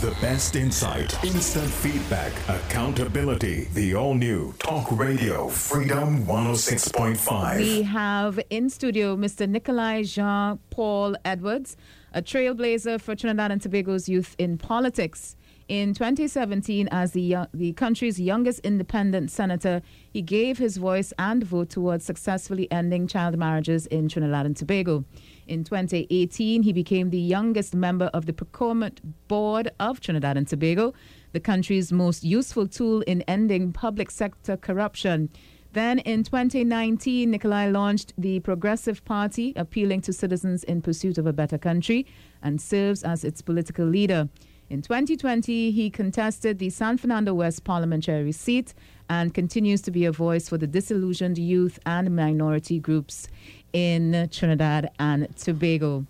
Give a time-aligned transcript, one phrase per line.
[0.00, 3.66] The best insight, instant feedback, accountability.
[3.74, 7.58] The all new Talk Radio Freedom 106.5.
[7.58, 9.48] We have in studio Mr.
[9.48, 11.76] Nikolai Jean Paul Edwards,
[12.14, 15.34] a trailblazer for Trinidad and Tobago's youth in politics.
[15.68, 21.68] In 2017, as the, the country's youngest independent senator, he gave his voice and vote
[21.68, 25.04] towards successfully ending child marriages in Trinidad and Tobago.
[25.46, 30.94] In 2018, he became the youngest member of the Procurement Board of Trinidad and Tobago,
[31.32, 35.28] the country's most useful tool in ending public sector corruption.
[35.74, 41.32] Then in 2019, Nikolai launched the Progressive Party, appealing to citizens in pursuit of a
[41.34, 42.06] better country,
[42.42, 44.30] and serves as its political leader.
[44.70, 48.74] In 2020, he contested the San Fernando West parliamentary seat
[49.08, 53.28] and continues to be a voice for the disillusioned youth and minority groups
[53.72, 56.04] in Trinidad and Tobago.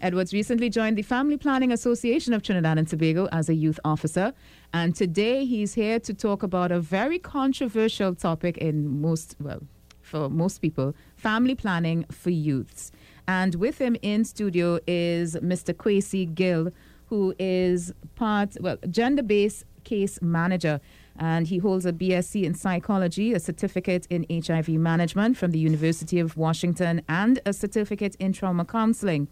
[0.00, 4.32] Edwards recently joined the Family Planning Association of Trinidad and Tobago as a youth officer,
[4.72, 9.60] and today he's here to talk about a very controversial topic in most, well,
[10.02, 12.92] for most people family planning for youths.
[13.26, 15.74] And with him in studio is Mr.
[15.74, 16.72] Kwesi Gill,
[17.08, 20.80] who is part, well, gender based case manager.
[21.18, 26.20] And he holds a BSc in psychology, a certificate in HIV management from the University
[26.20, 29.26] of Washington, and a certificate in trauma counseling.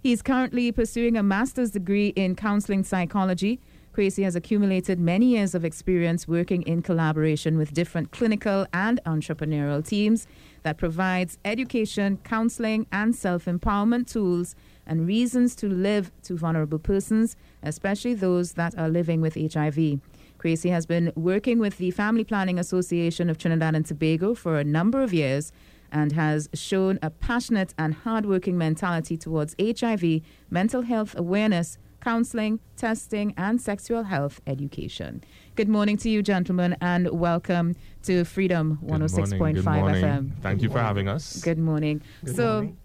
[0.00, 3.60] He's currently pursuing a master's degree in counseling psychology.
[3.92, 9.84] Kwesi has accumulated many years of experience working in collaboration with different clinical and entrepreneurial
[9.84, 10.26] teams
[10.62, 14.54] that provides education, counseling, and self empowerment tools
[14.88, 20.00] and reasons to live to vulnerable persons, especially those that are living with HIV.
[20.38, 24.64] Kwesi has been working with the Family Planning Association of Trinidad and Tobago for a
[24.64, 25.52] number of years
[25.90, 33.34] and has shown a passionate and hardworking mentality towards HIV, mental health awareness, counseling, testing,
[33.36, 35.24] and sexual health education.
[35.56, 40.30] Good morning to you, gentlemen, and welcome to Freedom 106.5 FM.
[40.40, 41.40] Thank you for having us.
[41.42, 42.02] Good morning.
[42.24, 42.78] Good so, morning.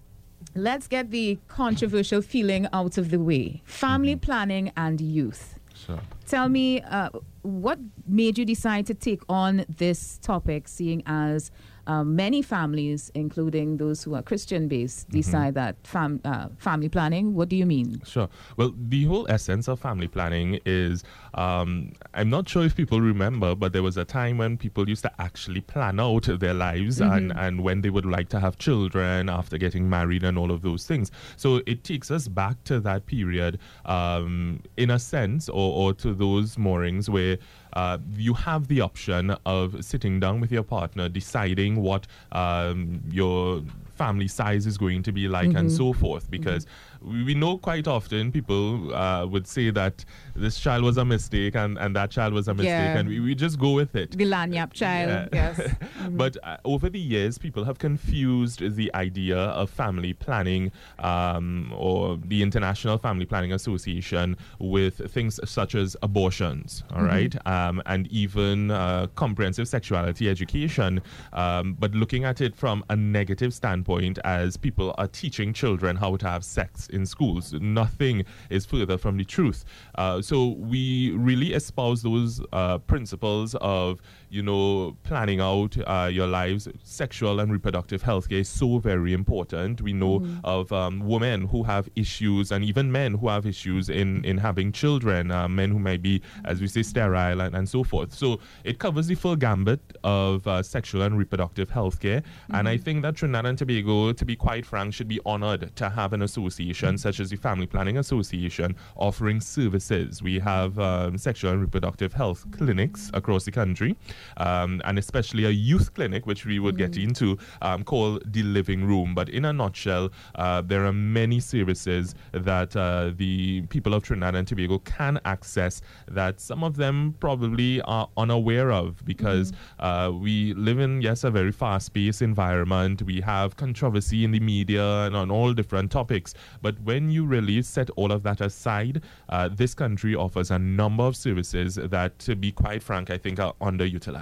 [0.55, 5.59] Let's get the controversial feeling out of the way family planning and youth.
[5.73, 5.99] Sure.
[6.27, 7.09] Tell me, uh,
[7.41, 11.51] what made you decide to take on this topic, seeing as
[11.87, 17.33] um, many families, including those who are Christian based, decide that fam- uh, family planning?
[17.33, 18.01] What do you mean?
[18.05, 18.29] Sure.
[18.57, 23.55] Well, the whole essence of family planning is um, I'm not sure if people remember,
[23.55, 27.33] but there was a time when people used to actually plan out their lives and,
[27.35, 30.85] and when they would like to have children after getting married and all of those
[30.85, 31.11] things.
[31.35, 36.13] So it takes us back to that period um, in a sense, or, or to
[36.13, 37.37] those moorings where
[37.75, 43.61] uh, you have the option of sitting down with your partner, deciding what um, your
[43.95, 46.65] family size is going to be like and so forth because
[46.99, 50.03] we, we know quite often people uh, would say that
[50.35, 52.97] this child was a mistake and, and that child was a mistake Yeah.
[52.97, 55.53] and we, we just go with it The lanyap child, Yeah.
[55.57, 55.75] yes.
[56.11, 62.17] But uh, over the years, people have confused the idea of family planning um, or
[62.25, 68.71] the International Family Planning Association with things such as abortions, all right, um, and even
[68.71, 71.01] uh, comprehensive sexuality education.
[71.33, 76.15] Um, but looking at it from a negative standpoint, as people are teaching children how
[76.17, 79.65] to have sex in schools, nothing is further from the truth.
[79.95, 84.01] Uh, so we really espouse those uh, principles of
[84.33, 89.13] you know, planning out uh, your lives, sexual and reproductive health care is so very
[89.13, 89.79] important.
[89.79, 94.25] We know of um, women who have issues and even men who have issues in,
[94.25, 97.83] in having children, uh, men who may be, as we say, sterile and, and so
[97.83, 98.11] forth.
[98.11, 102.23] So it covers the full gambit of uh, sexual and reproductive health care.
[102.49, 105.89] And I think that Trinidad and Tobago, to be quite frank, should be honored to
[105.89, 110.23] have an association such as the Family Planning Association offering services.
[110.23, 113.95] We have um, sexual and reproductive health clinics across the country
[114.37, 118.85] um, and especially a youth clinic, which we would get into, um, called the Living
[118.85, 119.13] Room.
[119.13, 124.35] But in a nutshell, uh, there are many services that uh, the people of Trinidad
[124.35, 130.53] and Tobago can access that some of them probably are unaware of because uh, we
[130.53, 133.01] live in, yes, a very fast paced environment.
[133.01, 136.33] We have controversy in the media and on all different topics.
[136.61, 141.03] But when you really set all of that aside, uh, this country offers a number
[141.03, 144.12] of services that, to be quite frank, I think are underutilized.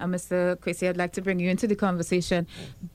[0.00, 0.56] And Mr.
[0.56, 2.46] Kwesi, I'd like to bring you into the conversation.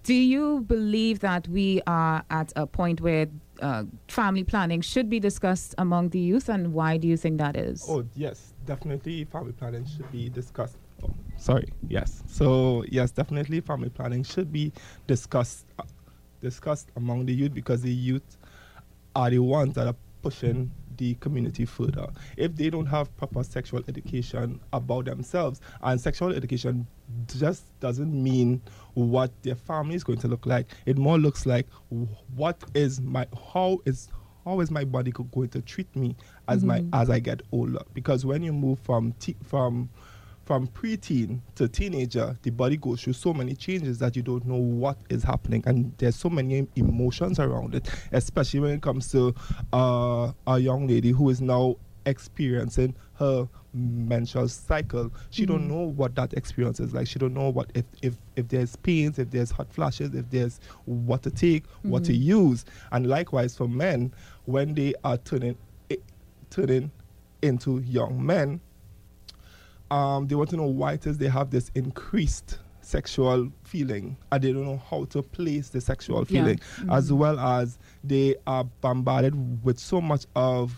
[0.04, 3.28] Do you believe that we are at a point where
[3.62, 7.56] uh, family planning should be discussed among the youth, and why do you think that
[7.56, 7.86] is?
[7.88, 10.78] Oh, yes, definitely family planning should be discussed.
[11.04, 12.24] Oh, sorry, yes.
[12.28, 14.72] So, yes, definitely family planning should be
[15.08, 15.84] discussed uh,
[16.42, 18.38] discussed among the youth because the youth
[19.16, 22.08] are the ones that are pushing the community further.
[22.38, 26.86] If they don't have proper sexual education about themselves, and sexual education
[27.28, 28.62] just doesn't mean
[28.94, 30.68] what their family is going to look like.
[30.86, 31.68] It more looks like
[32.36, 34.10] what is my how is
[34.46, 36.16] how is my body going to treat me
[36.48, 36.90] as mm-hmm.
[36.90, 37.82] my as I get older?
[37.94, 39.90] Because when you move from t- from
[40.50, 44.56] from preteen to teenager, the body goes through so many changes that you don't know
[44.56, 47.88] what is happening, and there's so many emotions around it.
[48.14, 49.36] Especially when it comes to
[49.74, 51.76] uh, a young lady who is now
[52.08, 55.52] experiencing her menstrual cycle she mm-hmm.
[55.52, 58.76] don't know what that experience is like she don't know what if if if there's
[58.78, 61.92] pains if there's hot flashes if there's what to take mm-hmm.
[61.92, 62.50] what to mm-hmm.
[62.50, 64.12] use and likewise for men
[64.46, 65.56] when they are turning
[66.50, 66.90] turning
[67.44, 68.60] into young men
[69.92, 74.44] um, they want to know why it is they have this increased sexual feeling and
[74.44, 76.84] they don't know how to place the sexual feeling yeah.
[76.84, 76.92] mm-hmm.
[76.92, 80.74] as well as they are bombarded with so much of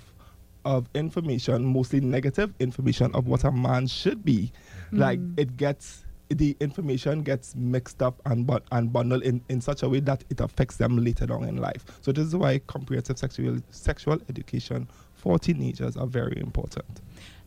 [0.66, 4.52] of information mostly negative information of what a man should be
[4.88, 5.00] mm-hmm.
[5.00, 9.84] like it gets the information gets mixed up and bu- and bundled in, in such
[9.84, 13.18] a way that it affects them later on in life so this is why comprehensive
[13.18, 17.02] sexual sexual education for teenagers are very important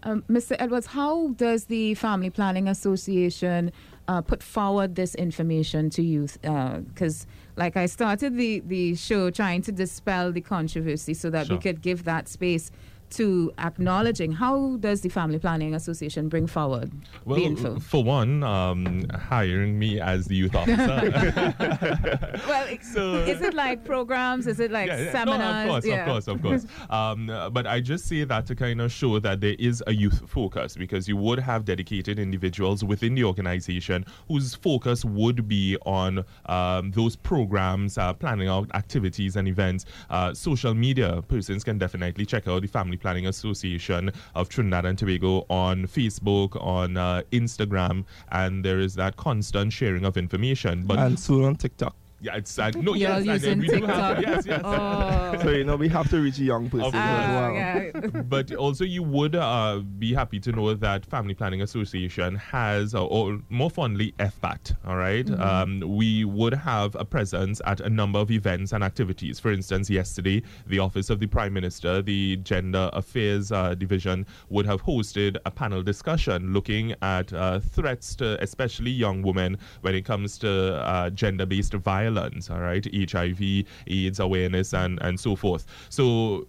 [0.05, 0.55] um, Mr.
[0.59, 3.73] Edwards, how does the Family Planning Association
[4.07, 6.39] uh, put forward this information to youth?
[6.43, 7.27] Because, uh,
[7.57, 11.57] like, I started the, the show trying to dispel the controversy so that sure.
[11.57, 12.71] we could give that space
[13.11, 16.91] to acknowledging how does the Family Planning Association bring forward
[17.25, 17.79] well, the info?
[17.79, 21.55] For one, um, hiring me as the youth officer.
[22.49, 24.47] well, so, is it like programs?
[24.47, 25.41] Is it like yeah, seminars?
[25.41, 26.01] No, of course, yeah.
[26.01, 26.67] of course, of course.
[26.91, 30.23] Um, but I just say that to kind of show that there is a youth
[30.29, 36.25] focus because you would have dedicated individuals within the organization whose focus would be on
[36.47, 39.87] um, those programs, uh, planning out activities and events.
[40.11, 44.99] Uh, social media persons can definitely check out the Family Planning Association of Trinidad and
[44.99, 50.85] Tobago on Facebook, on uh, Instagram, and there is that constant sharing of information.
[50.87, 51.97] But and soon on TikTok.
[52.25, 54.17] Yeah, it's uh, no, You're yes, using we TikTok.
[54.17, 54.63] Have, yes, yes.
[54.65, 55.39] Oh.
[55.43, 57.55] so you know we have to reach a young person as well.
[57.55, 58.23] Yeah.
[58.23, 63.05] but also you would uh, be happy to know that Family Planning Association has, uh,
[63.05, 64.75] or more fondly, FPAT.
[64.87, 65.27] All right?
[65.27, 65.43] mm-hmm.
[65.43, 69.39] um, we would have a presence at a number of events and activities.
[69.39, 74.65] For instance, yesterday the Office of the Prime Minister, the Gender Affairs uh, Division, would
[74.65, 80.07] have hosted a panel discussion looking at uh, threats to especially young women when it
[80.07, 85.67] comes to uh, gender-based violence violence, all right, HIV, AIDS awareness, and, and so forth.
[85.89, 86.47] So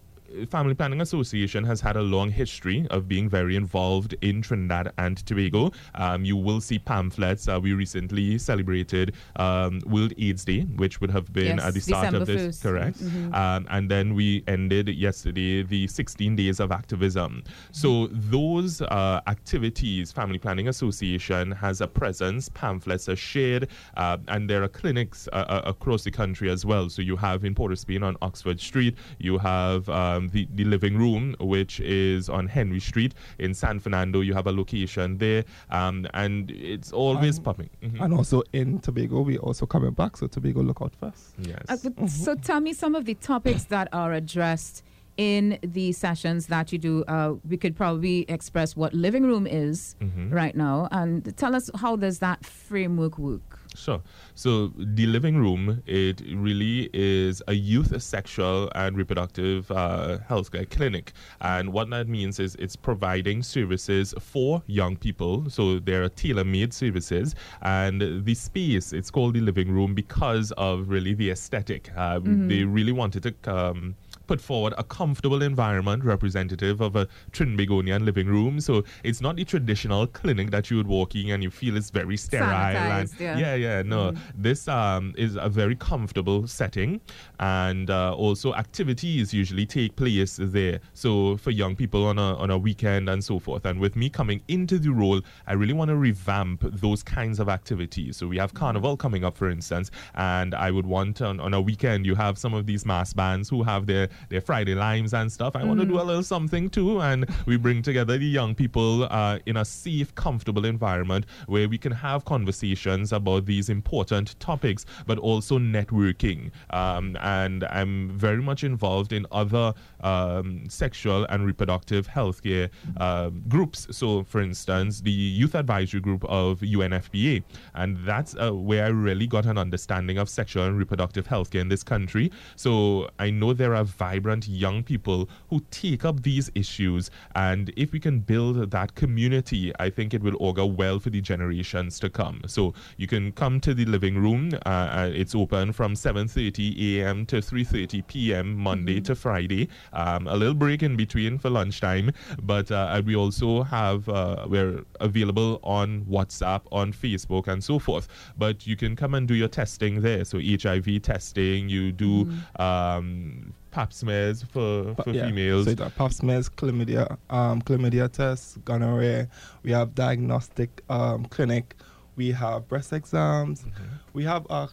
[0.50, 5.16] Family Planning Association has had a long history of being very involved in Trinidad and
[5.24, 5.72] Tobago.
[5.94, 7.48] Um, you will see pamphlets.
[7.48, 11.80] Uh, we recently celebrated um, World AIDS Day, which would have been yes, at the
[11.80, 12.62] start December of this, 1st.
[12.62, 12.98] correct?
[12.98, 13.34] Mm-hmm.
[13.34, 17.42] Um, and then we ended yesterday the 16 days of activism.
[17.72, 22.48] So those uh, activities, Family Planning Association has a presence.
[22.48, 26.88] Pamphlets are shared, uh, and there are clinics uh, uh, across the country as well.
[26.88, 30.64] So you have in Port of Spain on Oxford Street, you have um, the, the
[30.64, 34.20] living room, which is on Henry Street in San Fernando.
[34.20, 37.70] You have a location there, um, and it's always popping.
[37.82, 38.02] Mm-hmm.
[38.02, 41.34] And also in Tobago, we also coming back, so Tobago look out first.
[41.38, 41.62] Yes.
[41.68, 42.06] Uh, mm-hmm.
[42.06, 44.82] So tell me some of the topics that are addressed
[45.16, 49.96] in the sessions that you do, uh, we could probably express what living room is
[50.00, 50.30] mm-hmm.
[50.30, 53.55] right now, and tell us how does that framework work.
[53.76, 54.00] Sure.
[54.34, 60.64] So the living room, it really is a youth sexual and reproductive uh, health care
[60.64, 61.12] clinic.
[61.40, 65.50] And what that means is it's providing services for young people.
[65.50, 67.34] So there are tailor-made services.
[67.62, 71.90] And the space, it's called the living room because of really the aesthetic.
[71.96, 72.48] Um, mm-hmm.
[72.48, 73.54] They really wanted to...
[73.54, 73.94] Um,
[74.26, 78.60] put forward a comfortable environment representative of a Trinbagonian living room.
[78.60, 81.90] So it's not the traditional clinic that you would walk in and you feel it's
[81.90, 82.76] very sterile.
[82.76, 83.38] And yeah.
[83.38, 84.12] yeah, yeah, no.
[84.12, 84.18] Mm.
[84.34, 87.00] This um, is a very comfortable setting,
[87.40, 90.80] and uh, also activities usually take place there.
[90.94, 93.64] So for young people on a on a weekend and so forth.
[93.66, 97.48] And with me coming into the role, I really want to revamp those kinds of
[97.48, 98.16] activities.
[98.16, 101.60] So we have Carnival coming up, for instance, and I would want on, on a
[101.60, 105.30] weekend you have some of these mass bands who have their their Friday limes and
[105.30, 105.56] stuff.
[105.56, 105.68] I mm.
[105.68, 109.38] want to do a little something too, and we bring together the young people uh,
[109.46, 115.18] in a safe, comfortable environment where we can have conversations about these important topics, but
[115.18, 116.50] also networking.
[116.70, 123.86] Um, and I'm very much involved in other um, sexual and reproductive healthcare uh, groups.
[123.90, 127.42] So, for instance, the Youth Advisory Group of UNFPA,
[127.74, 131.68] and that's uh, where I really got an understanding of sexual and reproductive healthcare in
[131.68, 132.30] this country.
[132.56, 137.10] So, I know there are vibrant young people who take up these issues.
[137.34, 141.20] And if we can build that community, I think it will augur well for the
[141.20, 142.42] generations to come.
[142.46, 144.42] So you can come to the living room.
[144.64, 146.56] Uh, uh it's open from 7:30
[146.90, 147.26] a.m.
[147.26, 148.46] to 3:30 p.m.
[148.68, 149.04] Monday mm-hmm.
[149.04, 149.68] to Friday.
[149.92, 152.12] Um, a little break in between for lunchtime,
[152.52, 158.06] but uh, we also have uh, we're available on WhatsApp, on Facebook, and so forth.
[158.38, 160.24] But you can come and do your testing there.
[160.24, 162.24] So HIV testing, you do.
[162.24, 162.62] Mm-hmm.
[162.62, 165.26] Um, pap smears for, for yeah.
[165.26, 165.66] females.
[165.66, 169.28] So pap smears, chlamydia, um, chlamydia tests, gonorrhea.
[169.62, 171.74] We have diagnostic um, clinic.
[172.16, 173.64] We have breast exams.
[173.64, 173.84] Mm-hmm.
[174.14, 174.70] We have a,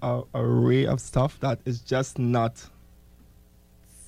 [0.00, 2.66] a, array of stuff that is just not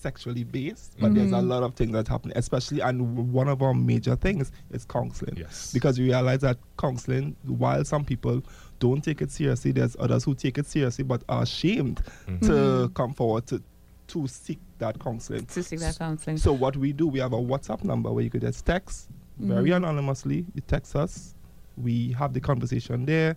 [0.00, 1.17] sexually based, but mm-hmm.
[1.17, 1.49] there's a mm-hmm.
[1.50, 5.37] lot of things that happen, especially, and one of our major things is counseling.
[5.37, 5.73] Yes.
[5.75, 8.43] Because we realize that counseling, while some people
[8.78, 12.47] don't take it seriously, there's others who take it seriously but are ashamed mm-hmm.
[12.47, 12.93] to mm-hmm.
[12.95, 13.62] come forward to,
[14.09, 15.47] to seek that counseling.
[15.47, 16.37] To seek that counseling.
[16.37, 19.71] So, what we do, we have a WhatsApp number where you could just text very
[19.71, 19.85] mm-hmm.
[19.85, 20.47] anonymously.
[20.55, 21.35] You text us,
[21.77, 23.37] we have the conversation there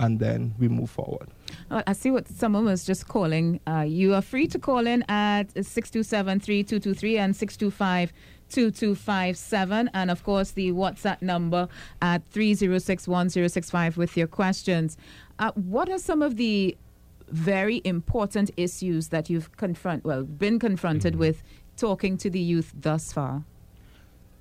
[0.00, 1.28] and then we move forward.
[1.70, 3.60] I see what someone was just calling.
[3.66, 8.12] Uh, you are free to call in at 627 3223 and 625
[8.48, 9.90] 2257.
[9.94, 11.68] And of course, the WhatsApp number
[12.00, 14.96] at 306 1065 with your questions.
[15.38, 16.76] Uh, what are some of the
[17.32, 21.20] very important issues that you've confront well been confronted mm-hmm.
[21.20, 21.42] with
[21.76, 23.44] talking to the youth thus far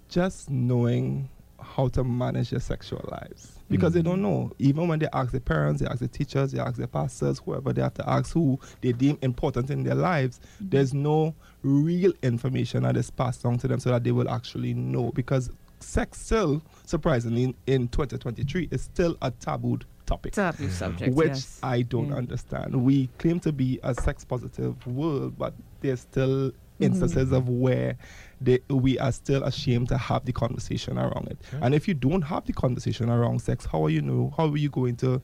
[0.09, 1.29] just knowing
[1.61, 3.95] how to manage their sexual lives because mm.
[3.95, 4.51] they don't know.
[4.59, 7.73] Even when they ask their parents, they ask the teachers, they ask their pastors, whoever
[7.73, 10.69] they have to ask who they deem important in their lives, mm.
[10.69, 11.33] there's no
[11.63, 15.11] real information that is passed on to them so that they will actually know.
[15.13, 20.33] Because sex still, surprisingly, in, in 2023 is still a tabooed topic.
[20.33, 21.59] Taboo subject, which yes.
[21.63, 22.15] I don't yeah.
[22.15, 22.75] understand.
[22.75, 26.83] We claim to be a sex positive world, but there's still mm-hmm.
[26.83, 27.97] instances of where
[28.39, 31.37] they, we are still ashamed to have the conversation around it.
[31.53, 31.59] Yeah.
[31.63, 34.33] And if you don't have the conversation around sex, how are you know?
[34.37, 35.21] How are you going to?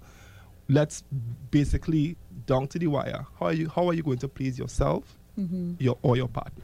[0.69, 1.03] Let's
[1.49, 3.25] basically down to the wire.
[3.39, 3.69] How are you?
[3.69, 5.73] How are you going to please yourself, mm-hmm.
[5.79, 6.63] your or your partner?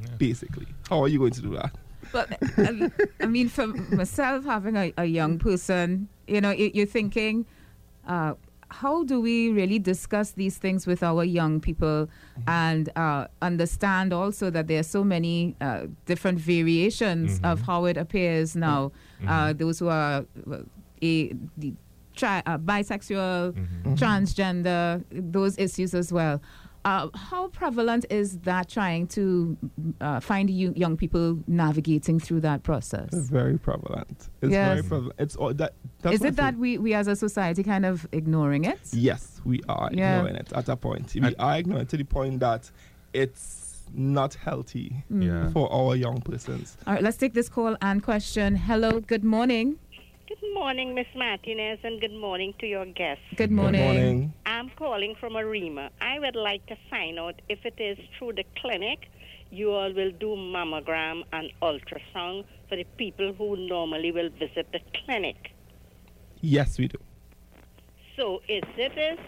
[0.00, 0.08] Yeah.
[0.18, 1.74] Basically, how are you going to do that?
[2.12, 2.38] But
[3.20, 7.46] I mean, for myself, having a, a young person, you know, you're thinking.
[8.06, 8.34] Uh,
[8.72, 12.48] how do we really discuss these things with our young people mm-hmm.
[12.48, 17.46] and uh, understand also that there are so many uh, different variations mm-hmm.
[17.46, 18.92] of how it appears now?
[19.18, 19.28] Mm-hmm.
[19.28, 20.24] Uh, those who are
[21.02, 21.74] a, the
[22.14, 23.94] tri- uh, bisexual, mm-hmm.
[23.94, 26.40] transgender, those issues as well.
[26.84, 29.56] Uh, how prevalent is that trying to
[30.00, 33.08] uh, find you, young people navigating through that process?
[33.12, 34.28] It's very prevalent.
[34.40, 34.68] It's yes.
[34.68, 35.14] very prevalent.
[35.18, 35.74] It's all that.
[36.10, 38.80] Is it that we, we as a society kind of ignoring it?
[38.92, 40.16] Yes, we are yeah.
[40.16, 41.14] ignoring it at a point.
[41.14, 42.70] We are ignoring it to the point that
[43.12, 45.26] it's not healthy mm.
[45.26, 45.50] yeah.
[45.50, 46.76] for our young persons.
[46.86, 48.56] All right, let's take this call and question.
[48.56, 49.78] Hello, good morning.
[50.30, 53.24] Good morning, Miss Martinez, and good morning to your guests.
[53.34, 53.80] Good morning.
[53.80, 54.32] Good morning.
[54.46, 55.90] I'm calling from Arima.
[56.00, 59.08] I would like to find out if it is through the clinic
[59.50, 64.78] you all will do mammogram and ultrasound for the people who normally will visit the
[65.04, 65.50] clinic.
[66.40, 66.98] Yes, we do.
[68.20, 69.18] So is it is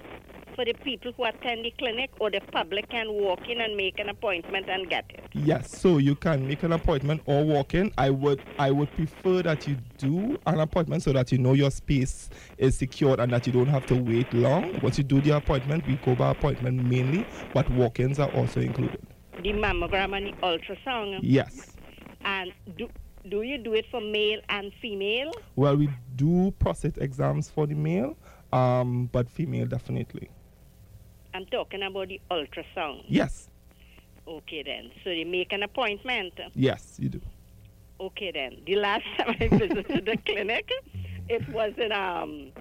[0.54, 3.98] for the people who attend the clinic or the public can walk in and make
[3.98, 5.24] an appointment and get it?
[5.32, 7.90] Yes, so you can make an appointment or walk in.
[7.96, 11.70] I would I would prefer that you do an appointment so that you know your
[11.70, 14.78] space is secured and that you don't have to wait long.
[14.82, 19.00] Once you do the appointment, we go by appointment mainly, but walk-ins are also included.
[19.42, 21.20] The mammogram and the ultrasound?
[21.22, 21.72] Yes.
[22.26, 22.90] And do
[23.30, 25.32] do you do it for male and female?
[25.56, 28.18] Well, we do prostate exams for the male
[28.52, 30.28] um, but female definitely.
[31.34, 33.04] I'm talking about the ultrasound.
[33.08, 33.48] Yes.
[34.26, 34.90] Okay then.
[35.02, 36.34] So you make an appointment.
[36.54, 37.20] Yes, you do.
[38.00, 38.58] Okay then.
[38.66, 40.70] The last time I visited the clinic,
[41.28, 42.52] it was in um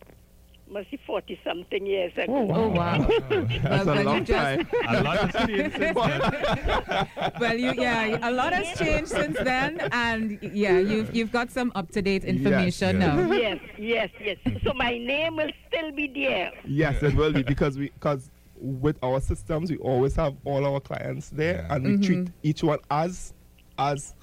[0.71, 2.25] must be 40 something years ago.
[2.29, 2.55] Oh, wow.
[2.57, 3.07] Oh, wow.
[3.63, 4.67] That's well, a long time.
[4.87, 7.07] a lot has changed since then.
[7.39, 9.89] well, you, yeah, a lot has changed since then.
[9.91, 13.17] And yeah, you've, you've got some up to date information yes, yes.
[13.17, 13.31] now.
[13.41, 14.09] Yes, yes,
[14.45, 14.61] yes.
[14.63, 16.51] So my name will still be there.
[16.63, 20.79] Yes, it will be because we, because with our systems, we always have all our
[20.79, 21.75] clients there yeah.
[21.75, 22.03] and we mm-hmm.
[22.03, 23.33] treat each one as,
[23.77, 24.13] as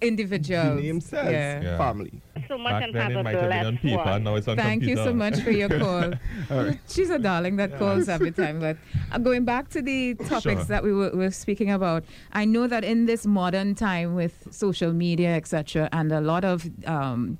[0.00, 0.76] individuals.
[0.76, 1.78] The name says yeah.
[1.78, 2.20] family.
[2.46, 4.24] So much Back and then it might have been on paper, one.
[4.24, 5.02] now it's on Thank computer.
[5.02, 6.12] you so much for your call.
[6.50, 6.78] right.
[6.88, 7.78] She's a darling that yeah.
[7.78, 8.60] calls every time.
[8.60, 8.78] But
[9.12, 10.64] uh, going back to the topics sure.
[10.64, 14.92] that we were, were, speaking about, I know that in this modern time with social
[14.92, 17.38] media, etc., and a lot of um,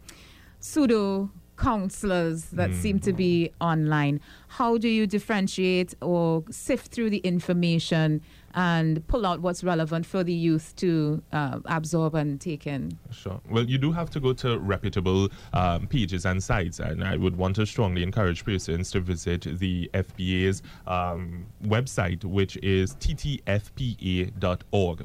[0.61, 2.75] pseudo counselors that mm.
[2.75, 8.21] seem to be online, how do you differentiate or sift through the information
[8.59, 12.99] and pull out what's relevant for the youth to uh, absorb and take in.
[13.13, 13.41] Sure.
[13.49, 17.37] Well, you do have to go to reputable um, pages and sites, and I would
[17.37, 24.35] want to strongly encourage persons to visit the FPA's um, website, which is ttfpa.org,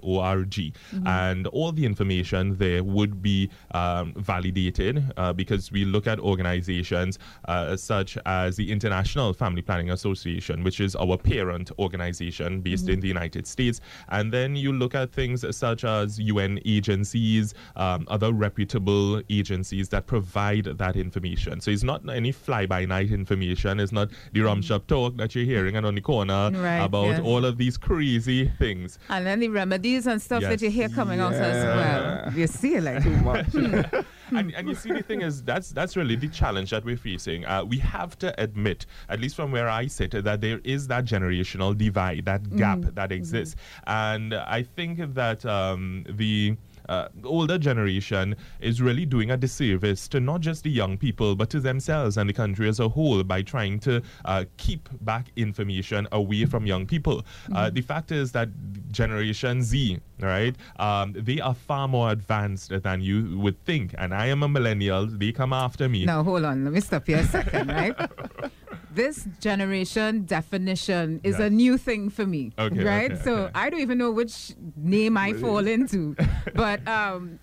[0.02, 0.74] O-R-G.
[0.92, 1.08] Mm-hmm.
[1.08, 7.20] And all the information there would be um, validated uh, because we look at organizations
[7.48, 13.00] uh, such as the International Family Planning Association, which is our parent organization based in
[13.00, 13.82] the United States.
[14.10, 20.08] And then you look at things such as UN agencies, um, other reputable agencies that
[20.08, 21.62] provide that information.
[21.62, 23.80] So it's not any fly by night information.
[23.80, 27.08] It's not the rum shop talk that you're hearing and on the corner Right, about
[27.08, 27.22] yes.
[27.24, 29.00] all of these crazy things.
[29.10, 32.34] And then the remedies and stuff that you hear coming out as well.
[32.34, 33.48] You see, it like, Too much.
[34.32, 37.46] and, and you see, the thing is, that's that's really the challenge that we're facing.
[37.46, 41.06] Uh, we have to admit, at least from where I sit, that there is that
[41.06, 43.56] generational divide, that gap that exists,
[43.88, 46.56] and I think that um, the
[46.90, 51.50] uh, older generation is really doing a disservice to not just the young people, but
[51.52, 56.08] to themselves and the country as a whole by trying to uh, keep back information
[56.12, 57.26] away from young people.
[57.54, 58.50] Uh, the fact is that
[58.92, 63.94] Generation Z, right, um, they are far more advanced than you would think.
[63.98, 66.06] And I am a millennial, they come after me.
[66.06, 66.64] Now, hold on.
[66.64, 67.96] Let me stop here a second, right?
[68.94, 73.12] This generation definition is a new thing for me, Okay, right?
[73.12, 73.52] okay, so okay.
[73.56, 76.16] I don't even know which name I fall into,
[76.54, 77.40] but um,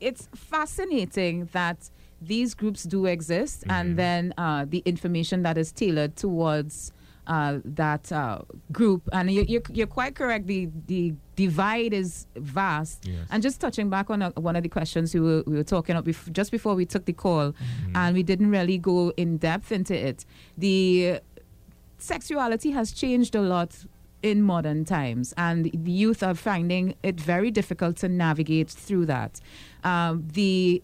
[0.00, 3.70] it's fascinating that these groups do exist, Mm-hmm.
[3.76, 6.92] and then uh, the information that is tailored towards
[7.28, 8.38] uh, that uh,
[8.72, 9.02] group.
[9.12, 10.46] And you, you're, you're quite correct.
[10.46, 13.04] The the divide is vast.
[13.06, 13.26] Yes.
[13.30, 15.94] And just touching back on uh one of the questions we were, we were talking
[15.94, 17.96] about bef- just before we took the call, Mm-hmm.
[17.96, 20.24] and we didn't really go in depth into it.
[20.56, 21.20] The
[21.98, 23.70] sexuality has changed a lot
[24.22, 29.40] in modern times, and the youth are finding it very difficult to navigate through that.
[29.84, 30.82] Um, the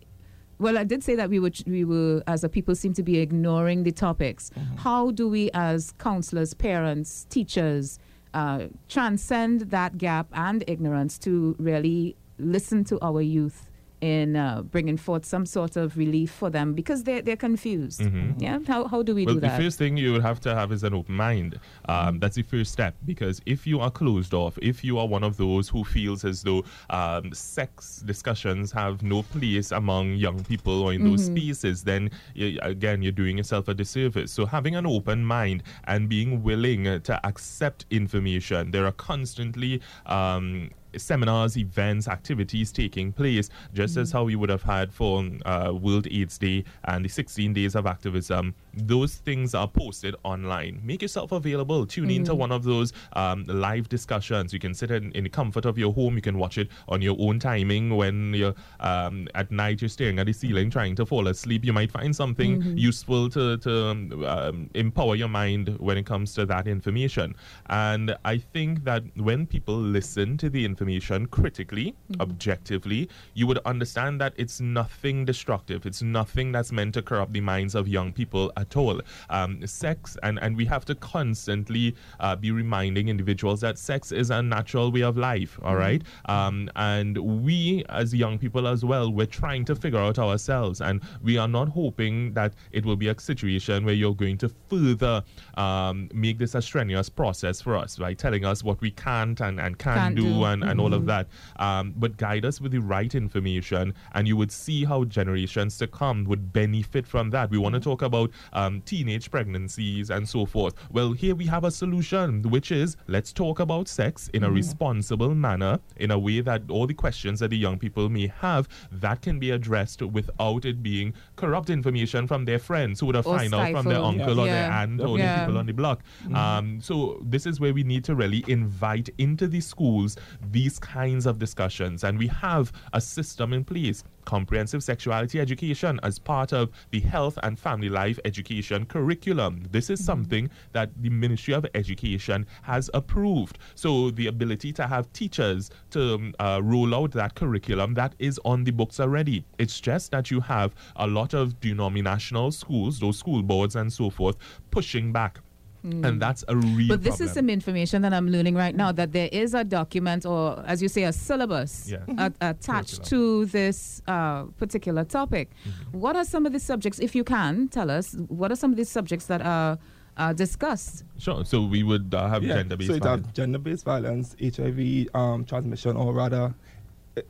[0.59, 3.19] well, I did say that we were, we were, as a people, seem to be
[3.19, 4.53] ignoring the topics.
[4.77, 7.99] How do we, as counselors, parents, teachers,
[8.35, 13.69] uh, transcend that gap and ignorance to really listen to our youth
[14.05, 18.03] in uh, bringing forth some sort of relief for them because they're, they're confused?
[18.39, 19.49] Yeah, how, how do we Well, do that?
[19.49, 21.59] Well, the first thing you would have to have is an open mind.
[21.89, 25.25] Um, That's the first step because if you are closed off, if you are one
[25.25, 30.83] of those who feels as though um, sex discussions have no place among young people
[30.83, 34.31] or in those spaces, then y again you're doing yourself a disservice.
[34.31, 39.81] So having an open mind and being willing to accept information, there are constantly.
[40.07, 45.73] Um, seminars, events, activities taking place, just as how we would have had for uh,
[45.73, 48.55] World AIDS Day and the 16 days of activism.
[48.77, 50.81] Those things are posted online.
[50.83, 51.87] Make yourself available.
[51.87, 54.53] Tune into one of those um, live discussions.
[54.53, 56.17] You can sit in, in the comfort of your home.
[56.17, 57.97] You can watch it on your own timing.
[57.97, 61.65] When you're um, at night, you're staring at the ceiling trying to fall asleep.
[61.65, 66.35] You might find something useful to, to um, um, empower your mind when it comes
[66.35, 67.35] to that information.
[67.67, 74.21] And I think that when people listen to the information critically, objectively, you would understand
[74.21, 75.87] that it's nothing destructive.
[75.87, 79.01] It's nothing that's meant to corrupt the minds of young people at all.
[79.31, 84.31] Um, sex, and, and we have to constantly uh, be reminding individuals that sex is
[84.31, 86.03] a natural way of life, all right?
[86.37, 91.01] Um, and we, as young people as well, we're trying to figure out ourselves, and
[91.23, 95.23] we are not hoping that it will be a situation where you're going to further
[95.57, 98.19] um, make this a strenuous process for us, right?
[98.19, 100.45] Telling us what we can't and, and can Can't do, do.
[100.45, 101.27] and, and all of that.
[101.57, 105.87] Um, but guide us with the right information, and you would see how generations to
[105.87, 107.51] come would benefit from that.
[107.51, 110.75] We want to talk about um, teenage pregnancies and so forth.
[110.91, 115.35] Well, here we have a solution, which is let's talk about sex in a responsible
[115.35, 119.23] manner, in a way that all the questions that the young people may have that
[119.23, 123.55] can be addressed without it being corrupt information from their friends who would have find
[123.55, 124.83] out from their uncle or their Yeah.
[124.83, 125.35] aunt or Yeah.
[125.41, 126.03] the people on the block.
[126.33, 130.17] Um, so this is where we need to really invite into the schools
[130.51, 134.05] these kinds of discussions, and we have a system in place.
[134.25, 139.63] Comprehensive sexuality education as part of the health and family life education curriculum.
[139.71, 143.59] This is something that the Ministry of Education has approved.
[143.75, 148.41] So, the ability to have teachers to um, uh, roll out that curriculum that is
[148.45, 149.45] on the books already.
[149.59, 154.11] It's just that you have a lot of denominational schools, those school boards and so
[154.11, 154.37] forth,
[154.71, 155.41] pushing back.
[155.85, 157.29] And that's a real But this problem.
[157.29, 160.81] is some information that I'm learning right now that there is a document or, as
[160.83, 161.99] you say, a syllabus Yeah.
[162.17, 165.51] a- attached to this uh, particular topic.
[165.69, 165.99] Mm-hmm.
[166.01, 168.79] What are some of the subjects, if you can tell us, what are some of
[168.79, 169.79] the subjects that are
[170.17, 171.03] uh, discussed.
[171.19, 171.45] Sure.
[171.45, 173.27] So we would uh, have Yeah, gender-based so violence.
[173.35, 176.55] gender-based violence, HIV um, transmission, or rather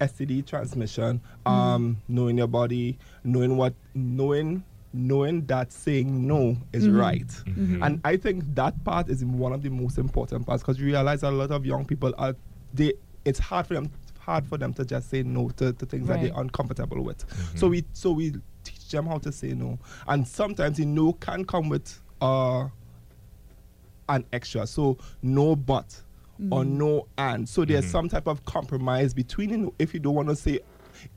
[0.01, 1.21] STD transmission.
[1.47, 4.65] Um, knowing your body, knowing what, knowing
[4.95, 6.99] knowing that saying no is mm-hmm.
[6.99, 7.27] right.
[7.27, 7.83] Mm-hmm.
[7.83, 11.23] And I think that part is one of the most important parts because you realize
[11.23, 12.35] a lot of young people are
[12.73, 12.95] they.
[13.25, 16.23] It's hard for them hard for them to just say no to, to things that
[16.23, 17.27] they're uncomfortable with.
[17.29, 17.59] Mm-hmm.
[17.59, 21.45] So we so we teach them how to say no, and sometimes the no can
[21.45, 22.69] come with uh
[24.09, 24.67] an extra.
[24.67, 26.01] So no but
[26.51, 27.49] or no and.
[27.49, 30.61] So there's some type of compromise between you know, if you don't want to say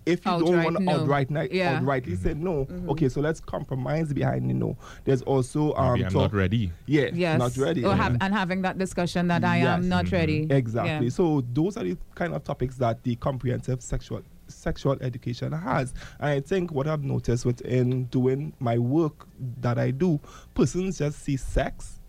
[0.06, 0.92] if you don't want to no.
[0.92, 1.80] outright ni- Yeah.
[1.80, 4.78] outrightly say no, okay, so let's compromise behind the no.
[5.06, 6.72] There's also um Maybe I'm talk- not ready.
[6.86, 7.40] Yeah, Yes.
[7.40, 7.84] not ready.
[7.84, 7.96] Or yeah.
[8.04, 9.90] have, and having that discussion that I am Yes.
[9.90, 10.48] not ready.
[10.50, 11.08] Exactly.
[11.08, 11.12] Yeah.
[11.12, 15.94] So those are the kind of topics that the comprehensive sexual sexual education has.
[16.20, 19.28] And I think what I've noticed within doing my work
[19.60, 20.22] that I do,
[20.54, 22.00] persons just see sex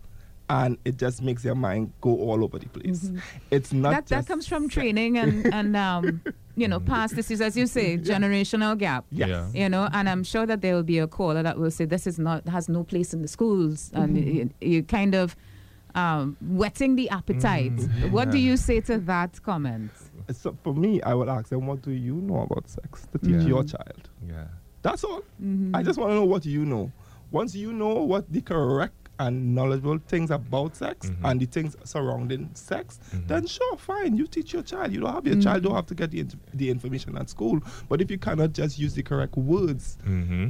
[0.49, 3.11] and it just makes their mind go all over the place.
[3.51, 3.93] It's not Mm-hmm.
[3.93, 4.73] that, that just comes from sex.
[4.75, 6.21] training and, and um,
[6.59, 9.05] you know, past this is, as you say, generational gap.
[9.11, 9.29] Yes.
[9.29, 9.47] Yeah.
[9.53, 12.05] You know, and I'm sure that there will be a caller that will say this
[12.05, 14.29] is not has no place in the schools, and Mm-hmm.
[14.37, 15.35] you, you kind of
[15.95, 17.75] um, whetting the appetite.
[17.75, 18.11] Mm-hmm.
[18.11, 19.91] What do you say to that comment?
[20.31, 23.31] So for me, I would ask them, what do you know about sex to teach
[23.31, 23.41] Yeah.
[23.53, 24.09] your child?
[24.27, 24.45] Yeah.
[24.83, 25.21] That's all.
[25.41, 25.75] Mm-hmm.
[25.75, 26.91] I just want to know what you know.
[27.31, 31.29] Once you know what the correct and knowledgeable things about sex Mhm.
[31.29, 33.27] and the things surrounding sex, Mhm.
[33.27, 34.15] then sure, fine.
[34.15, 34.93] You teach your child.
[34.93, 35.43] You don't have your Mm-hmm.
[35.43, 37.59] child don't have to get the, int- the information at school.
[37.89, 40.47] But if you cannot just use the correct words Mm-hmm.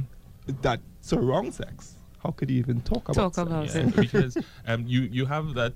[0.62, 3.46] that surround sex, how could you even talk about Talk sex?
[3.48, 3.96] about Yeah, sex.
[3.96, 5.74] because um, you you have that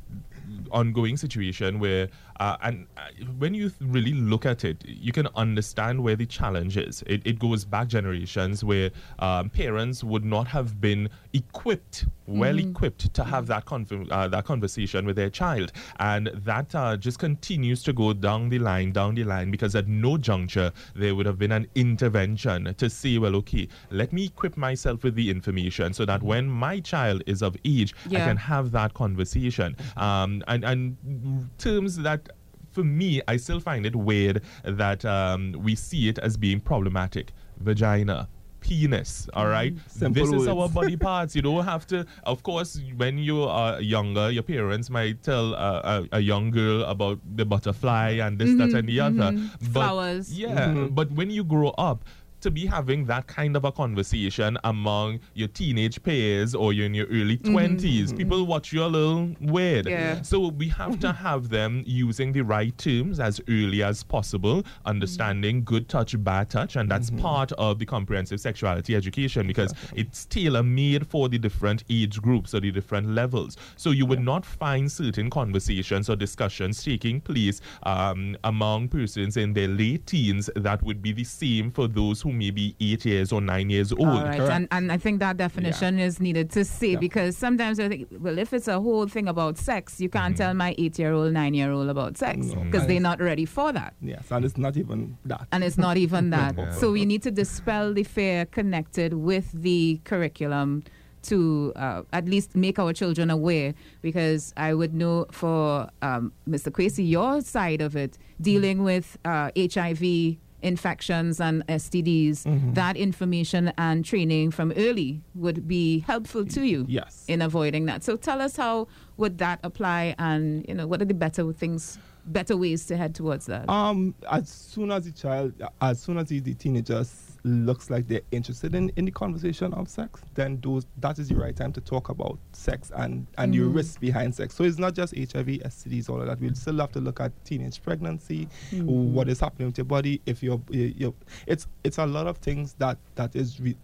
[0.70, 2.08] ongoing situation where
[2.40, 3.02] uh, and uh,
[3.38, 7.02] when you really look at it you can understand where the challenge is.
[7.06, 13.12] It, it goes back generations where um, parents would not have been equipped well equipped
[13.12, 15.72] to have that conf- uh, that conversation with their child.
[15.98, 19.88] And that uh, just continues to go down the line down the line because at
[19.88, 24.56] no juncture there would have been an intervention to say well okay let me equip
[24.56, 28.70] myself with the information so that when my child is of age I can have
[28.72, 29.76] that conversation.
[29.96, 32.28] Um, and, and terms that,
[32.74, 37.32] for me, I still find it weird that um, we see it as being problematic.
[37.58, 38.28] Vagina.
[38.60, 39.74] Penis, all right.
[39.88, 41.36] Simple this is our body parts.
[41.36, 42.06] You don't have to.
[42.24, 46.82] Of course, when you are younger, your parents might tell uh, a, a young girl
[46.84, 49.32] about the butterfly and this, that, and the other.
[49.60, 50.32] But, Flowers.
[50.32, 50.94] Yeah, Mhm.
[50.94, 52.06] but when you grow up,
[52.44, 56.92] to be having that kind of a conversation among your teenage peers or you're in
[56.92, 57.56] your early mm-hmm.
[57.56, 58.16] 20s, mm-hmm.
[58.18, 59.86] people watch you a little weird.
[59.86, 60.20] Yeah.
[60.20, 65.56] So we have to have them using the right terms as early as possible, understanding
[65.56, 65.64] mm-hmm.
[65.64, 70.62] good touch, bad touch, and that's part of the comprehensive sexuality education because it's tailor
[70.62, 73.56] made for the different age groups or the different levels.
[73.76, 79.54] So you would not find certain conversations or discussions taking place um, among persons in
[79.54, 83.32] their late teens that would be the same for those who may be eight years
[83.32, 84.06] or nine years old.
[84.06, 84.52] All right, correct.
[84.52, 86.98] and, and I think that definition is needed to say Yeah.
[86.98, 90.52] because sometimes I think, well, if it's a whole thing about sex, you can't tell
[90.54, 93.94] my eight-year-old, nine-year-old about sex because And they're not ready for that.
[94.02, 95.46] Yes, and it's not even that.
[95.52, 96.54] and it's not even that.
[96.58, 96.72] Yeah.
[96.72, 100.84] So we need to dispel the fear connected with the curriculum
[101.22, 106.70] to uh, at least make our children aware because I would know for um, Mr.
[106.70, 114.04] Kwesi, your side of it, dealing with uh, HIV infections and STDs, that information and
[114.04, 117.24] training from early would be helpful to you Yes.
[117.28, 118.02] in avoiding that.
[118.02, 121.98] So tell us how would that apply and you know what are the better things
[122.26, 123.68] better ways to head towards that?
[123.68, 128.08] Um, as soon as the child, as soon as the, the teenager s- looks like
[128.08, 131.72] they're interested in, in the conversation of sex, then those that is the right time
[131.72, 133.74] to talk about sex and and the mm.
[133.74, 134.54] risks behind sex.
[134.54, 136.40] So it's not just HIV, STDs, all of that.
[136.40, 138.84] We'll still have to look at teenage pregnancy, mm.
[138.84, 140.20] what is happening with your body.
[140.26, 141.14] If you're, you you
[141.46, 143.76] it's it's a lot of things that that is re,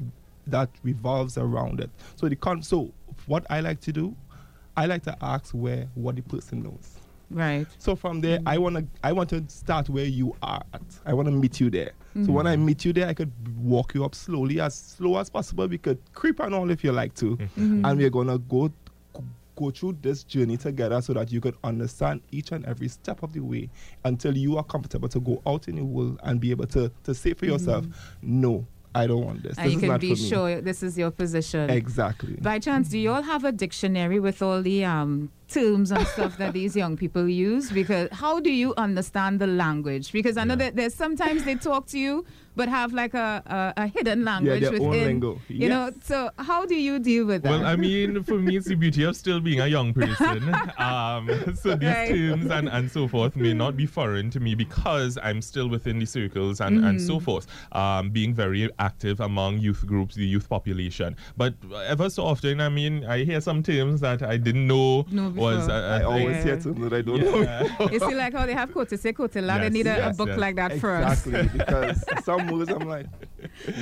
[0.46, 1.90] that revolves around it.
[2.16, 2.92] So the con, so
[3.26, 4.16] what I like to do,
[4.76, 6.96] I like to ask where what the person knows.
[7.30, 7.66] right.
[7.78, 8.44] So from there, mm.
[8.46, 10.82] I wanna I want to start where you are at.
[11.04, 11.92] I want to meet you there.
[12.14, 12.50] So when mm.
[12.50, 15.68] I meet you there, I could walk you up slowly, as slow as possible.
[15.68, 17.44] We could creep and all if you like to, mm-hmm.
[17.44, 17.84] Mm-hmm.
[17.84, 18.72] and we're gonna go
[19.56, 23.32] go through this journey together so that you could understand each and every step of
[23.34, 23.68] the way
[24.04, 27.14] until you are comfortable to go out in the world and be able to to
[27.14, 28.40] say for yourself, mm-hmm.
[28.40, 29.56] no, I don't want this.
[29.56, 30.28] and this you is can not be for me.
[30.28, 31.70] sure this is your position.
[31.70, 32.34] Exactly.
[32.40, 36.36] By chance, do you all have a dictionary with all the um, terms and stuff
[36.38, 37.70] that these young people use?
[37.70, 40.10] Because how do you understand the language?
[40.10, 42.24] Because I know that there's sometimes they talk to you
[42.56, 43.42] but have like a,
[43.76, 45.04] a, a hidden language their own within.
[45.06, 45.40] lingo.
[45.48, 47.50] You know, so how do you deal with that?
[47.50, 50.54] Well, I mean, for me, it's the beauty of still being a young person.
[50.78, 52.08] Um, so these Right.
[52.08, 55.98] terms and, and so forth may not be foreign to me because I'm still within
[55.98, 57.06] the circles and, and Mm-hmm.
[57.06, 61.16] so forth, um, being very active among youth groups, the youth population.
[61.36, 61.54] But
[61.86, 65.66] ever so often, I mean, I hear some terms that I didn't know No, was.
[65.66, 65.74] before.
[65.76, 66.42] A, a I always Yeah.
[66.44, 67.88] hear terms that I don't know.
[67.92, 70.28] You see, like how they have quote to say quote they need a, a book
[70.28, 70.38] yes.
[70.38, 71.26] like that first.
[71.26, 73.06] Exactly, because some words I'm like,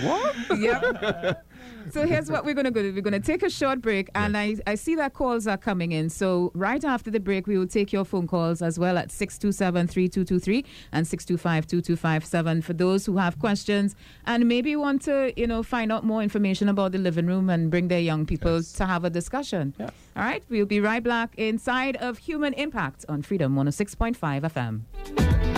[0.03, 0.35] what?
[0.59, 1.45] yep.
[1.91, 2.93] So here's what we're going to do.
[2.95, 5.93] We're going to take a short break, and I, I see that calls are coming
[5.93, 6.11] in.
[6.11, 10.65] So right after the break, we will take your phone calls as well at 627-3223
[10.93, 13.95] and 625-2257 for those who have questions
[14.27, 17.71] and maybe want to, you know, find out more information about the living room and
[17.71, 18.73] bring their young people Yes.
[18.75, 19.75] to have a discussion.
[19.79, 19.91] Yes.
[20.17, 25.58] All right, we'll be right back inside of Human Impact on Freedom 106.5 FM.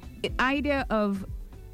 [0.39, 1.25] idea of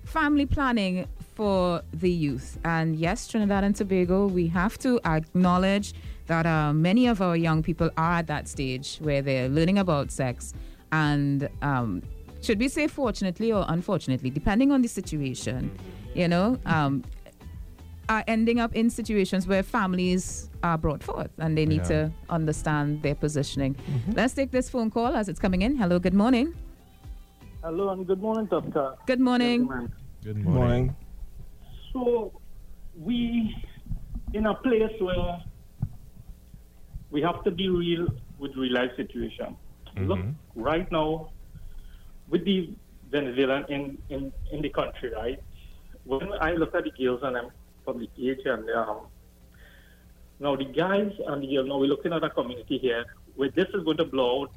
[0.05, 2.57] family planning for the youth.
[2.63, 5.93] And yes, Trinidad and Tobago, we have to acknowledge
[6.27, 10.11] that uh, many of our young people are at that stage where they're learning about
[10.11, 10.53] sex
[10.91, 12.01] and um,
[12.41, 15.71] should we say fortunately or unfortunately, depending on the situation,
[16.13, 17.03] you know, um,
[18.09, 22.07] are ending up in situations where families are brought forth and they need Yeah.
[22.07, 23.75] to understand their positioning.
[24.15, 25.75] Let's take this phone call as it's coming in.
[25.75, 26.53] Hello, good morning.
[27.67, 28.93] Hello and good morning, Doctor.
[29.07, 29.67] Good morning.
[29.67, 29.91] Gentlemen.
[30.23, 30.95] Good Morning.
[31.91, 32.39] So,
[32.97, 33.53] we
[34.33, 35.41] in a place where
[37.11, 38.07] we have to be real
[38.39, 39.57] with real life situation.
[39.97, 40.35] Look, Mhm.
[40.55, 41.31] right now,
[42.29, 42.69] with the
[43.11, 45.43] Venezuelan in, in, in the country, right?
[46.05, 47.49] When I look at the girls and I'm
[47.83, 48.99] from the age and um,
[50.39, 53.03] now the guys and the girls, now we're looking at a community here
[53.35, 54.51] where this is going to blow out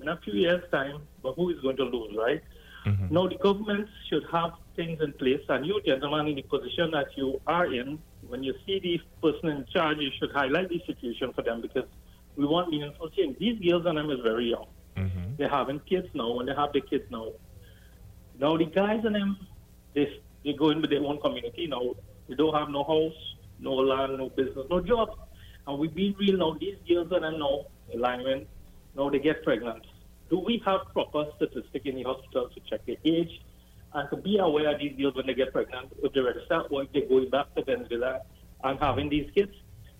[0.00, 2.42] in a few years' time, but who is going to lose, right?
[2.86, 3.10] Mhm.
[3.10, 7.08] Now, the government should have things in place, and you, gentlemen, in the position that
[7.16, 11.32] you are in, when you see the person in charge, you should highlight the situation
[11.32, 11.88] for them because
[12.36, 13.38] we want meaningful change.
[13.38, 14.66] These girls and them is very young.
[14.96, 15.36] Mhm.
[15.36, 17.32] They're having kids now, and they have their kids now.
[18.38, 19.36] Now, the guys and them,
[19.94, 20.08] they,
[20.44, 21.94] they go in with their own community now.
[22.28, 23.18] They don't have no house,
[23.58, 25.08] no land, no business, no job.
[25.66, 26.56] And we be real now.
[26.60, 28.46] These girls and them now, alignment,
[28.96, 29.84] now they get pregnant.
[30.30, 33.40] Do we have proper statistic in the hospitals to check their age
[33.94, 36.82] and to be aware of these girls when they get pregnant, if they register or
[36.82, 38.20] if they're going back to Venezuela
[38.64, 39.52] and having these kids?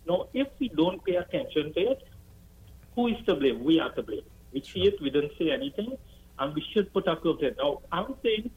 [0.08, 2.02] Now, if we don't pay attention to it,
[2.94, 3.62] who is to blame?
[3.62, 4.22] We are to blame.
[4.52, 5.96] We see it, we didn't say anything,
[6.38, 7.54] and we should put our foot in.
[7.58, 8.50] Now, I'm saying,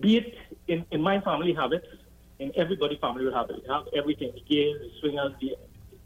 [0.00, 0.34] be it
[0.68, 1.84] in, in my family have it,
[2.38, 3.62] in everybody family will have it.
[3.66, 5.56] You have everything, the gays, the swingers, the,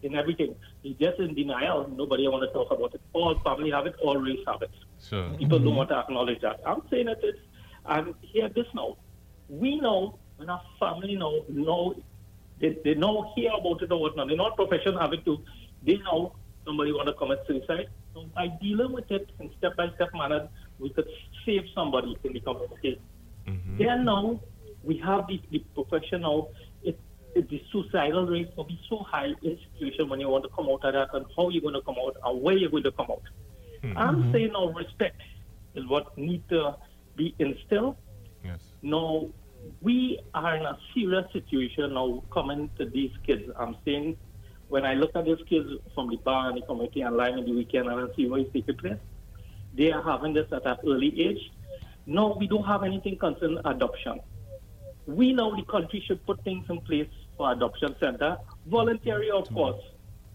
[0.03, 0.55] in everything.
[0.85, 1.89] It's just in denial.
[1.95, 3.01] Nobody want to talk about it.
[3.13, 4.71] All family have it, all race have it.
[5.03, 5.31] Sure.
[5.39, 6.61] People don't want to acknowledge that.
[6.67, 7.41] I'm saying that it is,
[7.87, 8.97] and hear this now.
[9.49, 11.95] We know when our family know, know
[12.61, 14.29] they, they know hear about it or whatnot.
[14.29, 15.43] They're not professional have it too.
[15.85, 16.35] They know
[16.65, 17.89] somebody want to commit suicide.
[18.15, 21.07] So by dealing with it in step by step manner, we could
[21.47, 23.01] save somebody in the community.
[23.47, 23.79] Mhm.
[23.79, 24.41] Then now
[24.83, 26.53] we have the, the professional.
[27.35, 30.85] The suicidal rate will be so high in situation when you want to come out
[30.85, 33.07] of that and how you're going to come out and where you're going to come
[33.11, 33.23] out.
[33.83, 33.97] Hmm.
[33.97, 34.33] I'm mm-hmm.
[34.33, 35.21] saying now respect
[35.75, 36.77] is what need to
[37.17, 37.97] be instilled.
[38.45, 38.61] Yes.
[38.83, 39.29] Now
[39.83, 43.51] we are in a serious situation now coming to these kids.
[43.59, 44.17] I'm saying
[44.69, 47.45] when I look at these kids from the bar and the community and line in
[47.45, 48.99] the weekend and I see what is taking place,
[49.75, 51.53] they are having this at an early age.
[52.07, 54.21] No, we don't have anything concerning adoption.
[55.09, 59.83] We know the country should put things in place for adoption center, voluntary of course.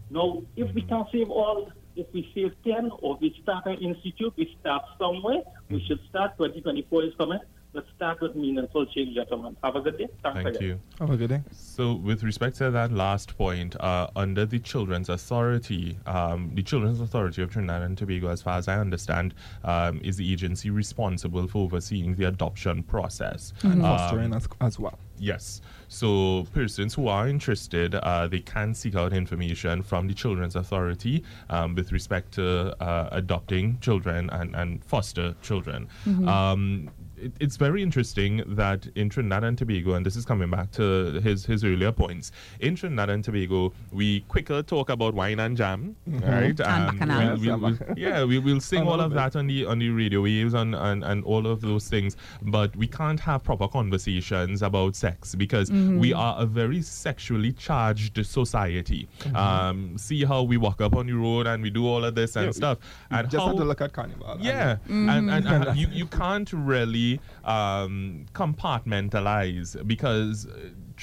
[0.09, 4.33] Now, if we can save all, if we save 10 or we start an institute,
[4.35, 7.39] we start somewhere, we should start, 2024 is coming,
[7.73, 9.55] let's start with meaningful change, gentlemen.
[9.63, 10.07] Have a good day.
[10.21, 10.61] Thanks Thank again.
[10.61, 10.79] you.
[10.99, 11.41] Have a good day.
[11.51, 17.01] So, with respect to that last point, uh, under the Children's Authority, um, the Children's
[17.01, 19.33] Authority of Trinidad and Tobago, as far as I understand,
[19.63, 23.53] um, is the agency responsible for overseeing the adoption process.
[23.63, 24.99] And Um, fostering as, as well.
[25.19, 25.61] Yes.
[25.87, 31.23] So persons who are interested, uh, they can seek out information from the Children's Authority
[31.49, 35.87] um, with respect to uh, adopting children and, and foster children.
[36.27, 36.89] Um,
[37.23, 41.19] it, it's very interesting that in Trinidad and Tobago, and this is coming back to
[41.21, 45.95] his, his earlier points, in Trinidad and Tobago, we quicker talk about wine and jam,
[46.09, 46.29] mm-hmm.
[46.29, 46.59] right?
[46.59, 47.37] And um, bacchanal.
[47.39, 49.15] we'll- we'll- we'll- yeah, we will sing all of bit.
[49.15, 52.75] that on the on the radio waves and, and, and all of those things, but
[52.75, 55.99] we can't have proper conversations about sex because mm-hmm.
[55.99, 59.07] we are a very sexually charged society.
[59.19, 59.35] Mm-hmm.
[59.35, 62.35] Um, see how we walk up on the road and we do all of this
[62.35, 62.77] and Yeah, stuff,
[63.11, 64.31] and Just how have to look at Carnival.
[64.33, 67.12] and- yeah, and, and, and you, you can't really
[67.43, 70.47] um, compartmentalize because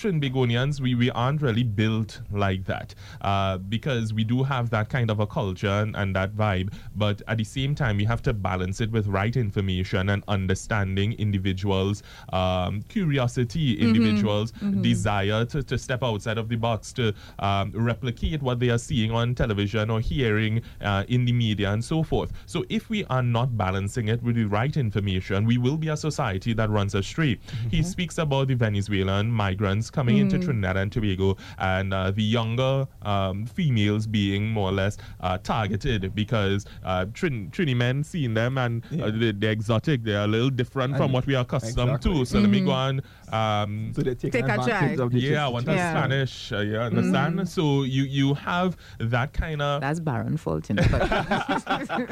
[0.00, 5.10] Trinbagonians, we, we aren't really built like that uh, because we do have that kind
[5.10, 6.72] of a culture and, and that vibe.
[6.96, 11.12] But at the same time, we have to balance it with right information and understanding
[11.14, 18.40] individuals' um, curiosity, individuals' desire to, to step outside of the box, to um, replicate
[18.40, 22.32] what they are seeing on television or hearing uh, in the media and so forth.
[22.46, 25.96] So if we are not balancing it with the right information, we will be a
[25.96, 27.38] society that runs astray.
[27.70, 32.86] He speaks about the Venezuelan migrants coming into Trinidad and Tobago and uh, the younger
[33.02, 38.58] um, females being more or less uh, targeted because uh, Trin- Trini men seeing them
[38.58, 39.10] and uh, Yeah.
[39.10, 42.14] they, they're exotic, they're a little different from what we are accustomed exactly.
[42.20, 42.24] to.
[42.24, 45.44] So let me go and um, So they take, Take a advantage of the yeah,
[45.46, 45.92] I want a Yeah.
[45.92, 46.52] Spanish.
[46.52, 47.48] Uh, yeah, understand?
[47.48, 50.84] So you you have that kind of, That's Baron fault, you know.
[50.90, 51.08] But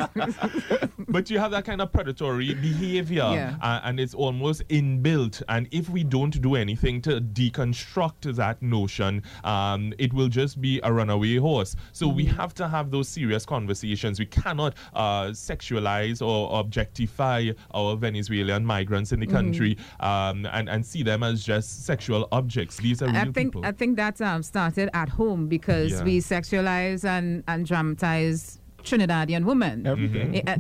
[1.09, 3.57] but you have that kind of predatory behavior, Yeah.
[3.63, 5.43] uh, and it's almost inbuilt.
[5.49, 10.81] And if we don't do anything to deconstruct that notion, um, it will just be
[10.83, 11.77] a runaway horse.
[11.93, 14.19] So we have to have those serious conversations.
[14.19, 20.85] We cannot uh, sexualize or objectify our Venezuelan migrants in the country um, and and
[20.85, 22.75] see them as just sexual objects.
[22.87, 23.65] These are real I think people.
[23.65, 26.05] I think that um, started at home because Yeah.
[26.09, 29.77] we sexualize and, and dramatize Trinidadian women.
[29.87, 30.29] Everything.
[30.37, 30.57] Eh, uh,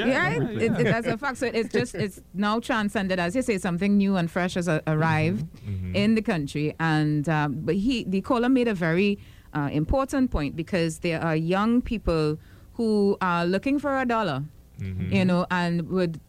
[0.00, 1.36] Yeah, yeah, yeah, It, it, that's a fact.
[1.42, 4.80] So it's just it's now transcended, as you say, something new and fresh has uh,
[4.94, 5.94] arrived Mm-hmm.
[6.02, 6.66] in the country.
[6.80, 9.10] And um, but he, the caller made a very
[9.58, 12.38] uh, important point because there are young people
[12.78, 14.38] who are looking for a dollar,
[14.80, 15.12] Mm-hmm.
[15.16, 16.20] you know, and would s-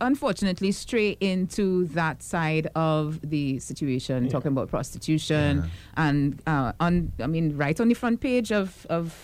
[0.00, 7.12] unfortunately stray into that side of the situation, talking about prostitution and uh, on.
[7.20, 9.14] I mean, right on the front page of of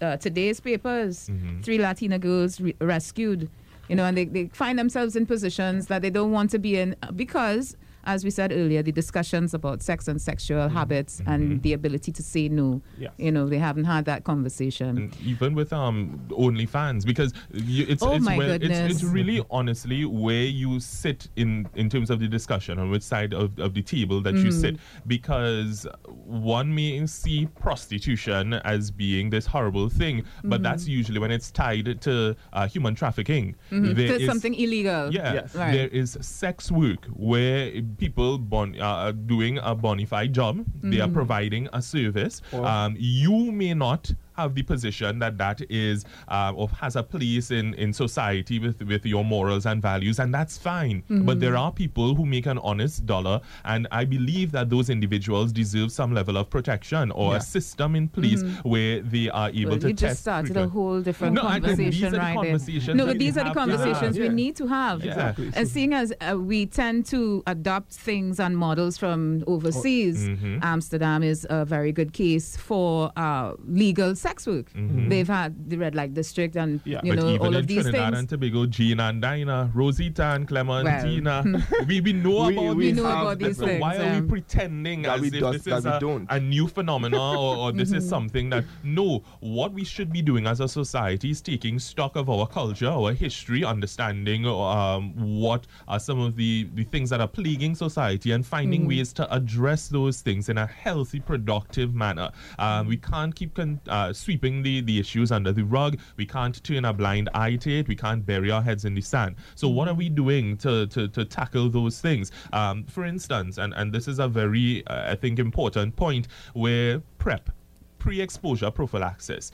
[0.00, 1.60] uh, today's papers, Mm-hmm.
[1.62, 3.48] three Latina girls re- rescued,
[3.88, 6.76] you know, and they, they find themselves in positions that they don't want to be
[6.76, 10.76] in because, as we said earlier, the discussions about sex and sexual Mm-hmm.
[10.76, 13.12] habits and the ability to say no, Yes.
[13.18, 14.88] you know, they haven't had that conversation.
[14.98, 19.44] And even with um OnlyFans, because you, it's Oh it's, my where, it's it's really
[19.50, 23.74] honestly where you sit in in terms of the discussion on which side of, of
[23.74, 24.80] the table that you sit, Mm.
[25.06, 25.86] because
[26.24, 30.62] one may see prostitution as being this horrible thing, but Mm-hmm.
[30.64, 33.54] that's usually when it's tied to uh, human trafficking.
[33.70, 35.12] There to is- something illegal.
[35.12, 35.54] yeah, Yes.
[35.54, 35.72] Right.
[35.72, 40.64] there is sex work where people bon- uh, doing a bona fide job.
[40.82, 42.42] They are providing a service.
[42.52, 47.50] Um, you may not have the position that that is uh, or has a place
[47.50, 51.02] in, in society with, with your morals and values, and that's fine.
[51.08, 55.52] But there are people who make an honest dollar, and I believe that those individuals
[55.52, 57.38] deserve some level of protection or Yeah.
[57.38, 60.68] a system in place where they are able Well, to you just test started a
[60.68, 63.68] whole different No, conversation right conversations No, but these are the have to have.
[63.70, 64.32] conversations we Yeah.
[64.42, 65.04] need to have.
[65.04, 65.50] Exactly.
[65.54, 70.58] And seeing as uh, we tend to adopt things and models from overseas, Mm-hmm.
[70.62, 74.66] Amsterdam is a very good case for uh, legal sex work.
[74.74, 77.00] They've had the red light district and Yeah.
[77.04, 77.16] you Mm-hmm.
[77.16, 78.18] but know even all in of these Trinidad things.
[78.18, 81.44] and Tobago, Gina and Dinah, Rosita and Clementina,
[81.86, 83.20] we, we know We- about we these know things.
[83.22, 85.64] about these so things, why are um, we pretending That as we if does- this
[85.64, 86.26] that is we a, don't.
[86.30, 87.98] a new phenomenon or, or this Mm-hmm.
[87.98, 89.22] is something that no?
[89.40, 93.12] What we should be doing as a society is taking stock of our culture, our
[93.12, 98.44] history, understanding um, what are some of the, the things that are plaguing society, and
[98.46, 102.30] finding ways to address those things in a healthy, productive manner.
[102.58, 105.98] Um, we can't keep con- uh, sweeping the, the issues under the rug.
[106.16, 107.88] We can't turn a blind eye to it.
[107.88, 109.36] We can't bury our heads in the sand.
[109.54, 112.32] So, what are we doing to, to, to tackle those things?
[112.52, 117.00] Um, for instance, and, and this is a very, uh, I think, important point where
[117.18, 117.50] PrEP,
[117.98, 119.52] pre exposure prophylaxis,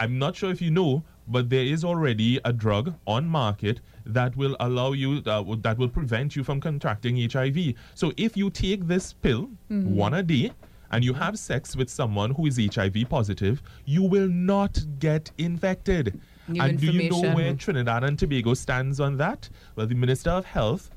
[0.00, 4.36] I'm not sure if you know, but there is already a drug on market that
[4.36, 7.74] will allow you uh, that will prevent you from contracting HIV.
[7.94, 10.52] So if you take this pill one a day
[10.90, 16.20] and you have sex with someone who is HIV positive, you will not get infected.
[16.48, 19.48] New and do you know where Trinidad and Tobago stands on that?
[19.76, 20.90] Well, the Minister of Health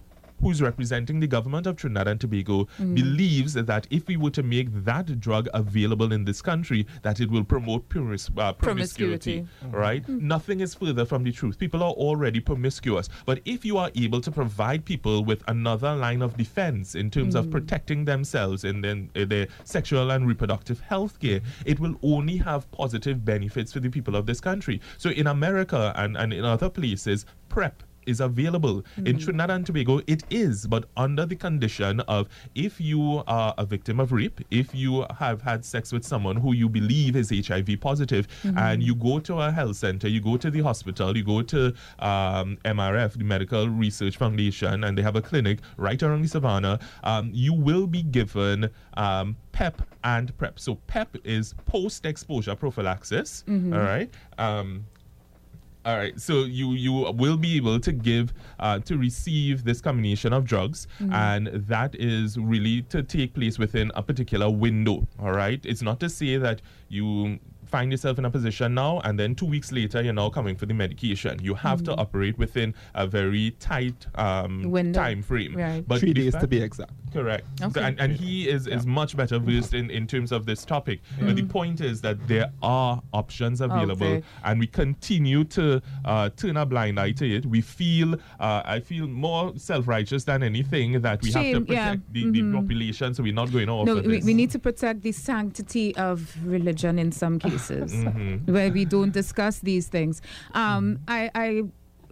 [0.43, 2.95] who's representing the government of Trinidad and Tobago mm.
[2.95, 7.31] believes that if we were to make that drug available in this country, that it
[7.31, 9.39] will promote promis- uh, promiscuity.
[9.39, 9.47] Promiscuity.
[9.65, 9.75] Mm-hmm.
[9.75, 10.05] Right?
[10.05, 10.21] Mm.
[10.21, 11.57] Nothing is further from the truth.
[11.57, 13.09] People are already promiscuous.
[13.25, 17.35] But if you are able to provide people with another line of defense in terms
[17.35, 17.51] of mm.
[17.51, 22.69] protecting themselves in, their- in their sexual and reproductive health care, it will only have
[22.71, 24.81] positive benefits for the people of this country.
[24.97, 28.83] So in America and, and in other places, PrEP is available.
[29.05, 33.65] In Trinidad and Tobago, it is, but under the condition of if you are a
[33.65, 37.79] victim of rape, if you have had sex with someone who you believe is HIV
[37.81, 38.27] positive,
[38.57, 41.73] and you go to a health center, you go to the hospital, you go to
[41.99, 46.79] um, MRF, the Medical Research Foundation, and they have a clinic right around the savannah,
[47.03, 50.59] um, you will be given um, PEP and PrEP.
[50.59, 53.43] So PEP is post exposure prophylaxis,
[53.73, 54.09] all right?
[54.37, 54.85] Um,
[55.85, 60.31] all right, so you you will be able to give uh, to receive this combination
[60.31, 65.05] of drugs, and that is really to take place within a particular window.
[65.19, 67.39] All right, it's not to say that you
[67.73, 70.67] find yourself in a position now and then two weeks later you're now coming for
[70.67, 71.39] the medication.
[71.41, 74.99] You have to operate within a very tight um, Window.
[74.99, 75.55] time frame.
[75.55, 75.83] Right.
[75.87, 76.91] But Three the days to be exact.
[77.11, 77.45] Correct.
[77.59, 77.81] So- Okay.
[77.81, 80.99] and, and he is, is much better versed in, in terms of this topic.
[81.19, 84.23] But the point is that there are options available Okay.
[84.43, 87.43] and we continue to uh, turn a blind eye to it.
[87.47, 91.73] We feel, uh, I feel more self righteous than anything that we have Shame, to
[91.73, 91.89] yeah.
[91.95, 93.87] protect the, the population, so we're not going off.
[93.87, 97.62] No, we, we need to protect the sanctity of religion in some cases,
[98.45, 100.21] where we don't discuss these things.
[100.53, 101.63] Um, I, I,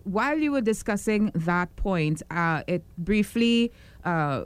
[0.04, 3.72] while you were discussing that point, uh, it briefly.
[4.04, 4.46] Uh,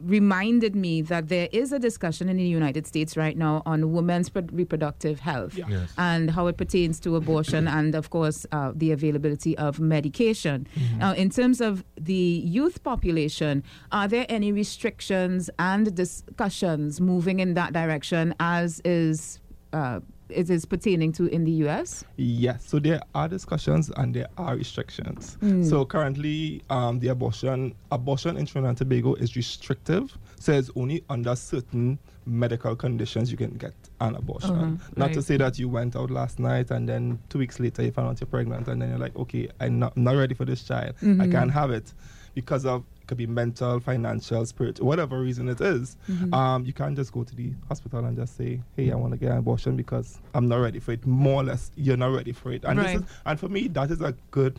[0.00, 4.28] reminded me that there is a discussion in the United States right now on women's
[4.28, 5.92] pro- reproductive health Yes.
[5.98, 10.68] and how it pertains to abortion and, of course, uh, the availability of medication.
[10.98, 17.54] Now, in terms of the youth population, are there any restrictions and discussions moving in
[17.54, 19.40] that direction as is
[19.72, 19.98] uh,
[20.28, 22.04] it is pertaining to in the U.S.?
[22.16, 25.36] Yes, so there are discussions and there are restrictions.
[25.68, 30.16] So currently, um, the abortion abortion in Trinidad and Tobago is restrictive.
[30.38, 34.50] So it's only under certain medical conditions you can get an abortion.
[34.50, 37.82] Uh-huh, Not to say that you went out last night and then two weeks later
[37.82, 40.34] you found out you're pregnant and then you're like, okay, I'm not, I'm not ready
[40.34, 40.94] for this child.
[41.02, 41.92] I can't have it
[42.34, 45.96] because of could be mental, financial, spiritual, whatever reason it is.
[46.32, 49.18] Um, you can't just go to the hospital and just say, "Hey, I want to
[49.18, 52.32] get an abortion because I'm not ready for it." More or less, you're not ready
[52.32, 52.64] for it.
[52.64, 52.92] And Right.
[52.92, 54.58] this is, and for me, that is a good.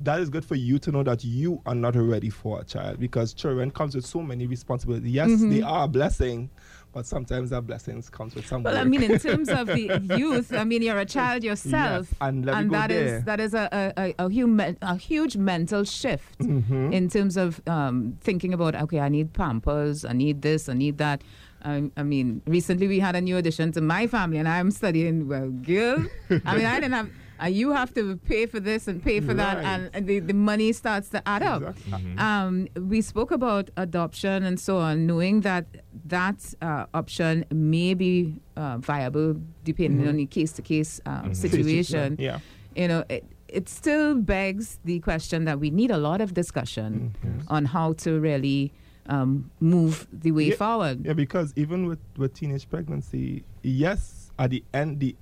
[0.00, 3.00] That is good for you to know that you are not ready for a child
[3.00, 5.10] because children comes with so many responsibilities.
[5.10, 6.50] Yes, they are a blessing,
[6.92, 8.62] but sometimes that blessings comes with some.
[8.62, 12.18] Well, I mean, in terms of the youth, I mean, you're a child yourself, Yes,
[12.20, 16.38] and go that is that is a a, a, a, human, a huge mental shift
[16.40, 16.92] Mm-hmm.
[16.92, 20.98] in terms of um, thinking about okay, I need Pampers, I need this, I need
[20.98, 21.22] that.
[21.64, 25.26] I, I mean, recently we had a new addition to my family, and I'm studying.
[25.26, 26.04] Well, girl,
[26.44, 27.10] I mean, I didn't have.
[27.42, 30.32] Uh, you have to pay for this and pay for that, and, and the, the
[30.34, 31.62] money starts to add up.
[31.62, 32.16] Exactly.
[32.18, 35.66] Um, we spoke about adoption and so on, knowing that
[36.06, 41.00] that uh, option may be uh, viable depending on the case to case
[41.32, 42.16] situation.
[42.18, 42.38] Yeah.
[42.74, 47.14] You know, it, it still begs the question that we need a lot of discussion
[47.48, 48.72] on how to really
[49.08, 50.56] um, move the way Yeah.
[50.56, 51.04] forward.
[51.06, 55.16] Yeah, because even with, with teenage pregnancy, yes, at the end, the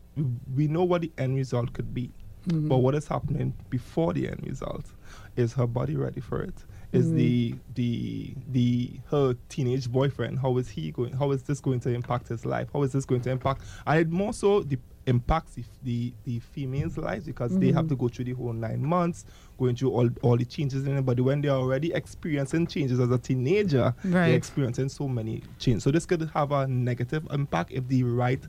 [0.54, 2.10] we know what the end result could be.
[2.48, 2.68] Mm-hmm.
[2.68, 4.86] But what is happening before the end result?
[5.36, 6.54] Is her body ready for it?
[6.92, 7.16] Is mm-hmm.
[7.16, 10.38] the the the her teenage boyfriend?
[10.38, 11.12] How is he going?
[11.14, 12.68] How is this going to impact his life?
[12.72, 13.62] How is this going to impact?
[13.86, 17.88] And it more so the impacts the the, the females' lives because they have mm-hmm.
[17.88, 19.24] to go through the whole nine months,
[19.58, 21.02] going through all all the changes in it.
[21.02, 24.28] But when they're already experiencing changes as a teenager, Right.
[24.28, 25.82] they're experiencing so many changes.
[25.82, 28.42] So this could have a negative impact if the right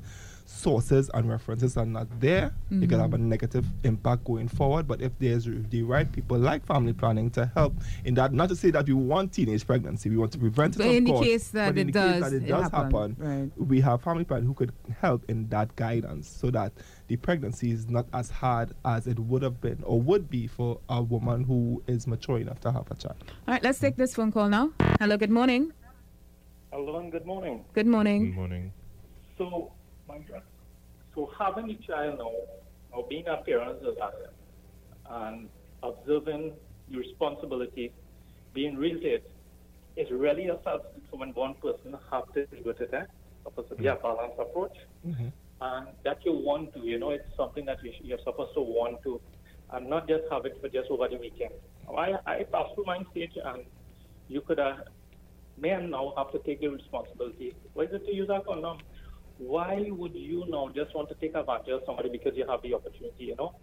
[0.45, 2.53] sources and references are not there.
[2.71, 3.29] It could have a mm-hmm.
[3.29, 4.87] negative impact going forward.
[4.87, 7.73] But if there's the right people like family planning to help
[8.05, 10.79] in that, not to say that we want teenage pregnancy, we want to prevent it.
[10.79, 12.43] But of in the course, case that but in it the case does, that it
[12.43, 13.67] it does happen, happen, right.
[13.67, 14.71] we have family planning who could
[15.01, 16.71] help in that guidance so that
[17.07, 20.79] the pregnancy is not as hard as it would have been or would be for
[20.89, 23.15] a woman who is mature enough to have a child.
[23.47, 24.71] All right, let's take this phone call now.
[24.99, 25.71] Hello, good morning.
[26.71, 27.63] Hello and good morning.
[27.73, 28.25] Good morning.
[28.25, 28.73] Good morning.
[29.37, 29.71] So,
[31.13, 32.31] So having a child now,
[32.91, 34.33] or being a parent of that,
[35.09, 35.49] and
[35.83, 36.53] observing
[36.89, 37.91] your responsibility,
[38.53, 39.23] being raised
[39.95, 42.93] is really a substance when one person has to deal with it.
[42.93, 43.03] Eh?
[43.43, 44.75] Supposed to be a balanced approach.
[45.07, 45.27] Mm-hmm.
[45.61, 49.01] And that you want to, you know, it's something that you you're supposed to want
[49.03, 49.21] to,
[49.71, 51.53] and not just have it for just over the weekend.
[51.89, 53.63] I, I passed through my stage, and
[54.27, 54.77] you could, uh,
[55.57, 57.55] men now have to take the responsibility.
[57.73, 58.79] Why is it to use a condom?
[59.38, 62.73] Why would you now just want to take advantage of somebody because you have the
[62.73, 63.55] opportunity, you know?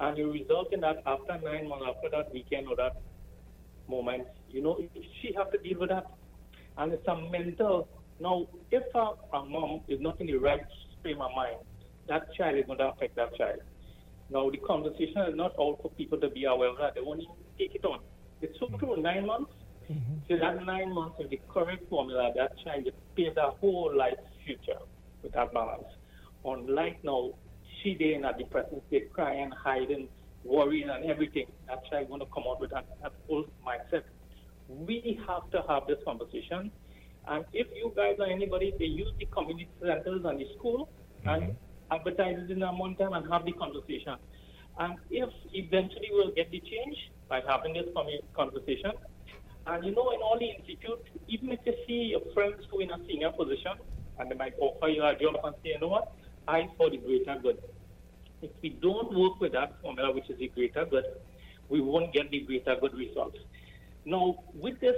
[0.00, 3.00] And you result in that after nine months, after that weekend or that
[3.88, 4.78] moment, you know,
[5.20, 6.06] she have to deal with that.
[6.76, 7.88] And it's a mental.
[8.20, 10.60] Now, if a, a mom is not in the right
[11.02, 11.56] frame of mind,
[12.08, 13.60] that child is going to affect that child.
[14.28, 16.94] Now, the conversation is not all for people to be aware of that.
[16.96, 18.00] They won't even take it on.
[18.42, 19.00] It's so true.
[19.00, 19.52] Nine months.
[19.90, 20.14] Mm-hmm.
[20.28, 24.80] So that nine months with the correct formula, that child paved their whole life future
[25.26, 25.90] with that balance.
[26.44, 27.34] Unlike now,
[27.82, 30.08] she there in a depressive state, crying, hiding,
[30.44, 31.46] worrying, and everything.
[31.66, 34.04] That's That child going to come out with that, that whole mindset.
[34.68, 36.70] We have to have this conversation.
[37.26, 40.88] And if you guys or anybody, they use the community centers and the school
[41.24, 41.28] mm-hmm.
[41.28, 41.56] and
[41.90, 44.14] advertise it in a one time and have the conversation.
[44.78, 46.96] And if eventually we'll get the change
[47.28, 47.86] by having this
[48.36, 48.92] conversation,
[49.66, 52.90] and you know, in all the institute, even if you see your friends who in
[52.92, 53.72] a senior position
[54.18, 56.12] and they might offer you a job and say, you know what,
[56.48, 57.58] I for the greater good.
[58.42, 61.04] If we don't work with that formula, which is the greater good,
[61.68, 63.38] we won't get the greater good results.
[64.04, 64.96] Now, with this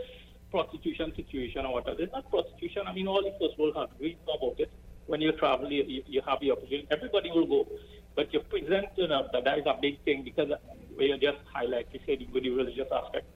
[0.51, 2.83] prostitution situation or whatever, it's not prostitution.
[2.87, 4.71] I mean, all the first world countries know about it.
[5.07, 6.87] When you travel, you, you, you have the opportunity.
[6.91, 7.67] Everybody will go.
[8.15, 10.51] But you present you know, that that is a big thing because
[10.99, 13.27] we you just highlight, you the religious aspect.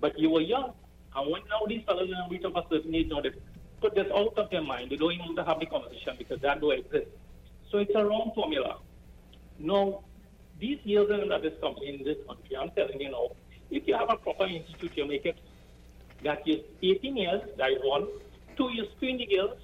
[0.00, 0.72] But you were young.
[1.14, 3.30] And when now these fellows are reach of a certain age, they
[3.82, 4.90] put this out of their mind.
[4.90, 7.10] They don't even want to have the conversation because that don't exist.
[7.70, 8.78] So it's a wrong formula.
[9.58, 10.04] No,
[10.60, 13.28] these years that is coming in this country, I'm telling you now,
[13.70, 15.38] if you have a proper institute, you make it
[16.22, 18.06] that is 18 years, that is one.
[18.56, 19.58] Two, you screen the girls.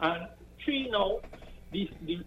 [0.00, 0.26] And
[0.64, 1.20] three, now,
[1.70, 2.24] the, the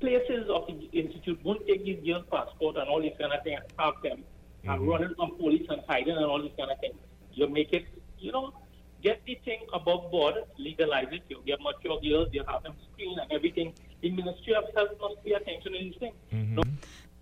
[0.00, 3.56] places of the institute won't take these girls' passport and all this kind of thing
[3.56, 4.24] and have them
[4.64, 4.88] and mm-hmm.
[4.88, 6.92] running from police and hiding and all this kind of thing.
[7.32, 7.86] You make it,
[8.18, 8.52] you know,
[9.06, 11.22] get the thing above board, legalize it.
[11.28, 13.68] You get mature girls, you have them screen and everything.
[14.02, 16.14] The Ministry of Health must pay attention to these things.
[16.58, 16.62] No,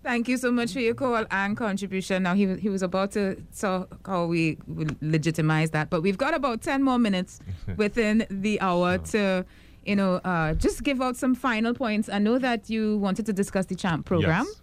[0.03, 2.21] Thank you so much for your call and contribution.
[2.27, 3.23] Now, he, was- he was about to
[3.59, 7.39] talk how we will legitimize that, but we've got about 10 more minutes
[7.77, 9.43] within the hour to,
[9.83, 12.07] you know, uh, just give out some final points.
[12.07, 14.45] I know that you wanted to discuss the CHAMP program.
[14.47, 14.55] Yes.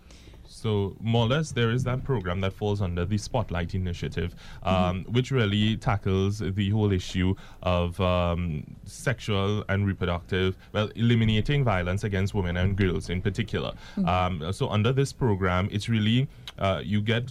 [0.62, 5.04] So more or less, there is that program that falls under the Spotlight Initiative, um,
[5.08, 7.34] which really tackles the whole issue
[7.64, 13.72] of um, sexual and reproductive, well, eliminating violence against women and girls in particular.
[14.06, 16.28] Um, so under this program, it's really
[16.60, 17.24] uh, you get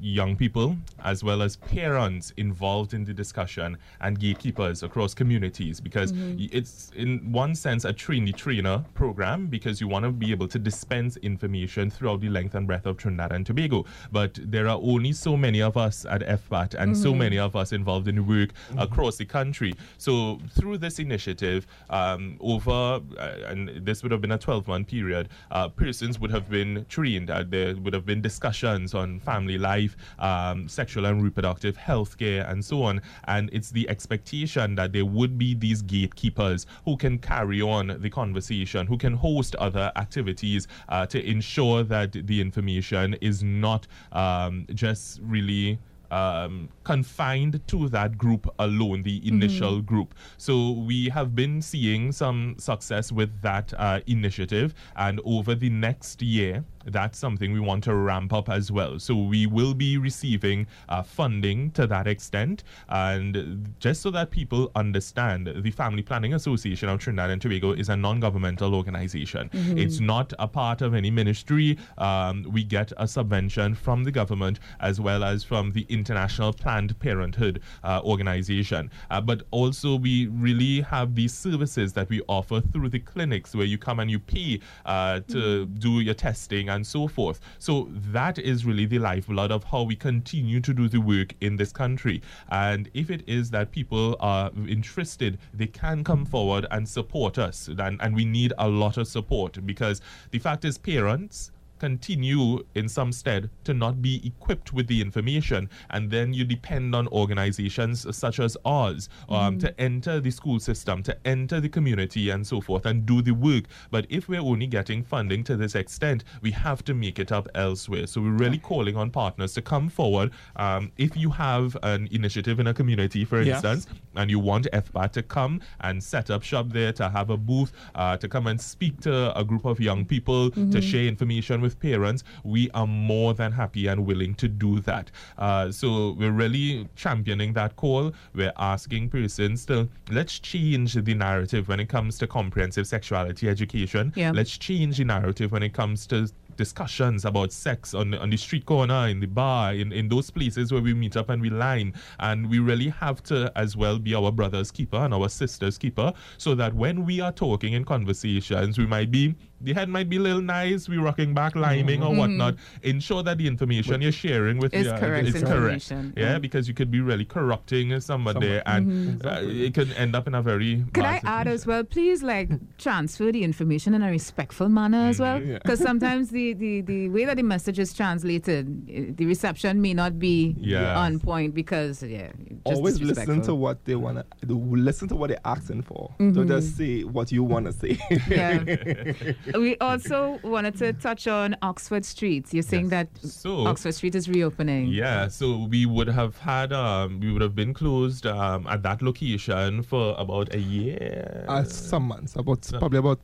[0.00, 5.80] young people as well as parents involved in the discussion and gatekeepers across communities.
[5.80, 10.30] Because y- it's in one sense a trainee trainer program because you want to be
[10.30, 13.84] able to dispense information throughout the length and breadth of Trinidad and Tobago.
[14.10, 17.72] But there are only so many of us at FPATT and so many of us
[17.72, 19.74] involved in the work across the country.
[19.98, 24.88] So through this initiative um, over uh, and this would have been a 12 month
[24.88, 29.58] period uh, persons would have been trained uh, there would have been discussions on family
[29.58, 29.85] life
[30.18, 33.02] um, sexual and reproductive health care and so on.
[33.24, 38.10] And it's the expectation that there would be these gatekeepers who can carry on the
[38.10, 44.66] conversation who can host other activities uh, to ensure that the information is not um,
[44.74, 45.78] just really
[46.10, 50.14] um, confined to that group alone, the initial group.
[50.38, 56.22] So we have been seeing some success with that uh, initiative, and over the next
[56.22, 58.98] year, that's something we want to ramp up as well.
[58.98, 64.70] So we will be receiving uh, funding to that extent, and just so that people
[64.74, 69.50] understand, the Family Planning Association of Trinidad and Tobago is a non-governmental organization.
[69.52, 71.78] It's not a part of any ministry.
[71.98, 76.98] Um, we get a subvention from the government as well as from the International Planned
[76.98, 78.90] Parenthood uh, organization.
[79.10, 83.66] Uh, but also, we really have these services that we offer through the clinics where
[83.66, 87.40] you come and you pay uh, to do your testing and so forth.
[87.58, 91.56] So, that is really the lifeblood of how we continue to do the work in
[91.56, 92.22] this country.
[92.50, 97.68] And if it is that people are interested, they can come forward and support us.
[97.68, 100.00] And, and we need a lot of support because
[100.30, 105.68] the fact is, parents continue in some stead to not be equipped with the information.
[105.90, 111.02] And then you depend on organizations such as ours um, to enter the school system
[111.04, 113.64] to enter the community and so forth and do the work.
[113.90, 117.48] But if we're only getting funding to this extent we have to make it up
[117.54, 118.06] elsewhere.
[118.06, 120.30] So we're really calling on partners to come forward.
[120.56, 123.56] Um, if you have an initiative in a community for Yes.
[123.64, 127.36] instance and you want FPATT to come and set up shop there, to have a
[127.36, 131.60] booth, uh, to come and speak to a group of young people, to share information
[131.66, 135.10] with parents, we are more than happy and willing to do that.
[135.36, 138.12] Uh, so we're really championing that call.
[138.34, 144.12] We're asking persons to let's change the narrative when it comes to comprehensive sexuality education.
[144.14, 144.30] Yeah.
[144.30, 148.66] Let's change the narrative when it comes to discussions about sex on, on the street
[148.66, 151.92] corner, in the bar, in, in those places where we meet up and we line.
[152.18, 156.12] And we really have to as well be our brother's keeper and our sister's keeper
[156.38, 159.34] so that when we are talking in conversations, we might be,
[159.66, 162.54] the head might be a little nice, we rocking back, liming or whatnot.
[162.84, 165.50] Ensure that the information you're sharing with Is the, correct is correct.
[165.50, 166.14] information.
[166.16, 166.40] Yeah, Mm.
[166.42, 170.42] because you could be really corrupting somebody and uh, it could end up in a
[170.42, 172.48] very Could I add as well, please, like
[172.78, 175.42] transfer the information in a respectful manner as well?
[175.42, 175.58] Yeah.
[175.58, 179.94] Because sometimes the, the, the way that the message is translated, eh, the reception may
[179.94, 180.96] not be Yes.
[180.96, 182.30] on point because, yeah,
[182.66, 184.24] just Always listen to what they wanna.
[184.46, 186.14] Listen to what they're asking for.
[186.18, 187.98] Don't just say what you wanna say.
[188.28, 188.62] Yeah.
[189.64, 192.52] we also wanted to touch on Oxford Street.
[192.52, 192.90] You're saying Yes.
[192.90, 194.88] that So- Oxford Street is reopening.
[194.88, 199.02] Yeah, so we would have had um we would have been closed um at that
[199.02, 201.44] location for about a year.
[201.48, 203.20] uh, some months, about So- probably about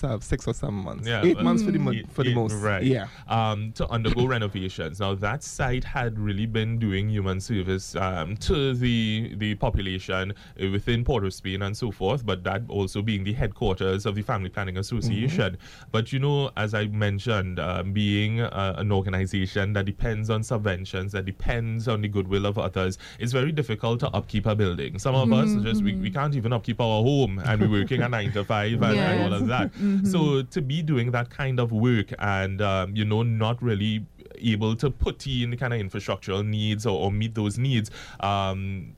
[0.00, 1.06] se- six or seven months.
[1.06, 2.54] Yeah, eight months for the mo- Eight- for the eight, most.
[2.54, 2.82] right?
[2.82, 3.06] Yeah.
[3.28, 5.00] Um, to undergo renovations.
[5.00, 10.70] Now that site had really been doing human service um, to the the population uh,
[10.70, 14.22] within Port of Spain and so forth, but that also being the headquarters of the
[14.22, 15.56] Family Planning Association.
[15.92, 21.12] But you know, as I mentioned, um, being uh, an organization that depends on subventions,
[21.12, 24.98] that depends on the goodwill of others, it's very difficult to upkeep a building.
[24.98, 28.08] Some of us just we, we can't even upkeep our home, and we're working a
[28.08, 29.70] nine to five and, and all of that.
[30.04, 34.74] So to be doing that kind of work and um, you know not really able
[34.76, 37.90] to put in kind of infrastructural needs or, or meet those needs.
[38.20, 38.96] Um,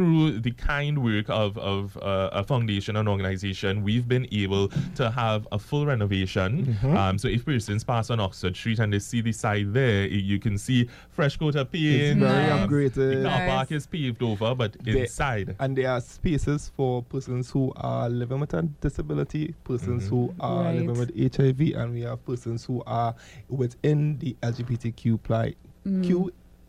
[0.00, 5.10] through the kind work of, of uh, a foundation and organization, we've been able to
[5.10, 6.76] have a full renovation.
[6.84, 10.38] Um, so if persons pass on Oxford Street and they see the side there, you
[10.38, 11.86] can see fresh coat of paint.
[11.86, 12.68] It's very Nice.
[12.68, 13.22] The upgraded.
[13.22, 13.50] car Nice.
[13.50, 15.56] park is paved over, but They- inside.
[15.60, 20.64] And there are spaces for persons who are living with a disability, persons who are
[20.64, 20.74] Right.
[20.78, 23.14] living with HIV, and we have persons who are
[23.48, 25.56] within the LGBTQ pli-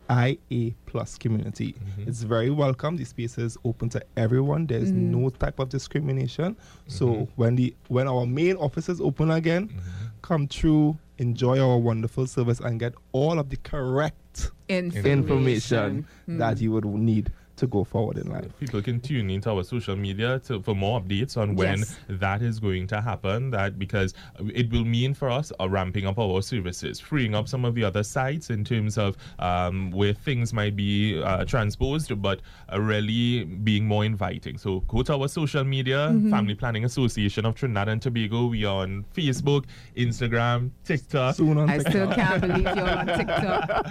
[0.08, 1.74] QIA plus community.
[1.74, 2.08] Mm-hmm.
[2.08, 2.96] It's very welcome.
[2.96, 4.66] The space is open to everyone.
[4.66, 4.96] There's mm.
[4.96, 6.56] no type of discrimination.
[6.86, 7.32] So mm-hmm.
[7.36, 10.06] when the when our main offices open again, mm-hmm.
[10.22, 15.06] come through, enjoy our wonderful service, and get all of the correct Information.
[15.06, 18.46] information that you would need to go forward in life.
[18.58, 21.98] People can tune into our social media to, for more updates on when Yes.
[22.08, 23.50] that is going to happen.
[23.50, 24.14] That because
[24.54, 27.84] it will mean for us uh, ramping up our services, freeing up some of the
[27.84, 32.40] other sites in terms of um, where things might be uh, transposed, but
[32.72, 34.56] uh, really being more inviting.
[34.58, 38.46] So go to our social media, Family Planning Association of Trinidad and Tobago.
[38.46, 39.64] We are on Facebook,
[39.96, 41.34] Instagram, TikTok.
[41.34, 43.86] Soon on I still can't believe you're on TikTok.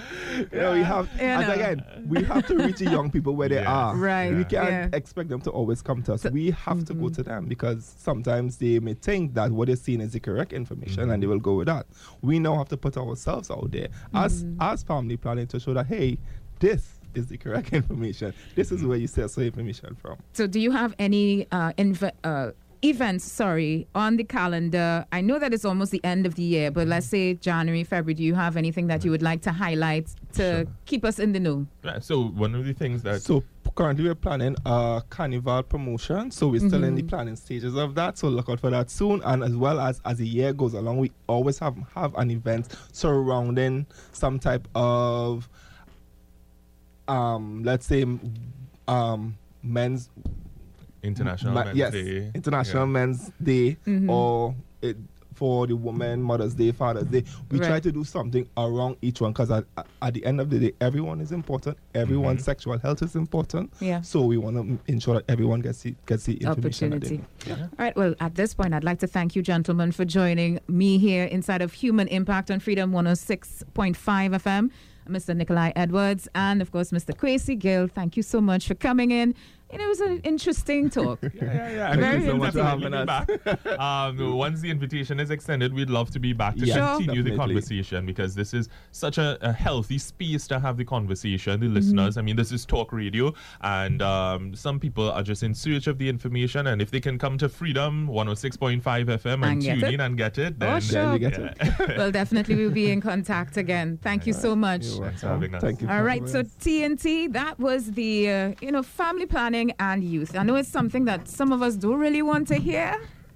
[0.53, 1.09] Yeah, we have.
[1.15, 1.53] You And know.
[1.53, 3.71] again, we have to reach the young people where they Yeah.
[3.71, 3.95] are.
[3.95, 4.89] Right, We can't yeah.
[4.93, 6.21] expect them to always come to us.
[6.21, 7.29] So- we have to go to mm-hmm.
[7.29, 11.21] them because sometimes they may think that what they're seeing is the correct information and
[11.21, 11.33] they mm-hmm.
[11.33, 11.87] will go with that.
[12.21, 14.61] We now have to put ourselves out there as mm-hmm.
[14.61, 16.17] as family planning to show that hey,
[16.59, 18.33] this is the correct information.
[18.55, 20.17] This is where you source the information from.
[20.33, 22.51] So, do you have any uh, inv- uh,
[22.83, 25.05] events, sorry, on the calendar?
[25.11, 28.13] I know that it's almost the end of the year, but let's say January, February.
[28.13, 30.65] Do you have anything that you would like to highlight to Sure.
[30.85, 31.67] keep us in the know?
[31.83, 33.43] Right, So one of the things that So
[33.75, 36.31] currently we're planning a carnival promotion.
[36.31, 38.17] So we're still in the planning stages of that.
[38.17, 39.21] So look out for that soon.
[39.23, 42.75] And as well as as the year goes along, we always have have an event
[42.91, 45.47] surrounding some type of
[47.07, 48.03] um let's say
[48.87, 50.09] um men's
[51.03, 52.91] International Ma- Men's yes Day, International yeah.
[52.91, 53.77] Men's Day
[54.07, 54.97] or it,
[55.37, 59.31] for the woman Mother's Day Father's Day we try to do something around each one
[59.31, 59.65] because at,
[60.01, 62.45] at the end of the day everyone is important everyone's mm-hmm.
[62.45, 64.01] sexual health is important Yeah.
[64.01, 67.23] so we want to ensure that everyone gets the, gets the information Opportunity.
[67.45, 67.61] need.
[67.61, 67.95] All right.
[67.95, 71.61] Well, at this point, I'd like to thank you, gentlemen, for joining me here inside
[71.61, 74.71] of Human Impact on Freedom 106.5 FM.
[75.07, 75.33] Mr.
[75.33, 77.15] Nikolai Edwards and, of course, Mr.
[77.15, 77.87] Kwesi Gill.
[77.87, 79.35] Thank you so much for coming in you know,
[79.69, 81.19] it was an interesting talk.
[81.33, 81.95] Yeah, yeah, yeah.
[81.95, 83.29] Thank you so much for having be back.
[83.79, 86.97] um, once the invitation is extended, we'd love to be back to Yeah, Sure.
[86.97, 91.59] continue the conversation because this is such a, a healthy space to have the conversation.
[91.59, 95.53] The listeners, I mean, this is talk radio, and um, some people are just in
[95.53, 96.67] search of the information.
[96.67, 99.93] And if they can come to Freedom 106.5 FM and, And tune it.
[99.95, 101.13] in and get it, Oh, then sure.
[101.13, 101.57] you get it.
[101.97, 103.99] well, definitely we'll be in contact again.
[104.01, 104.85] Thank you so much.
[104.85, 105.61] You're Thanks for having us.
[105.61, 105.89] Thank you.
[105.89, 106.55] All for right, having so.
[106.63, 110.35] TNT, that was the, uh, you know, family planning and youth.
[110.35, 112.95] I know it's something that some of us don't really want to hear.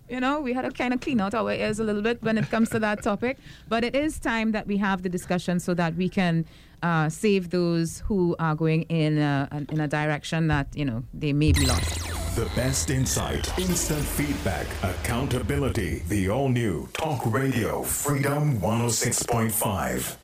[0.09, 2.37] You know, we had to kind of clean out our ears a little bit when
[2.37, 3.37] it comes to that topic.
[3.69, 6.45] But it is time that we have the discussion so that we can
[6.83, 11.31] uh, save those who are going in a, in a direction that, you know, they
[11.33, 12.35] may be lost.
[12.35, 16.03] The best insight, instant feedback, accountability.
[16.07, 20.17] The all new Talk Radio Freedom 106.5.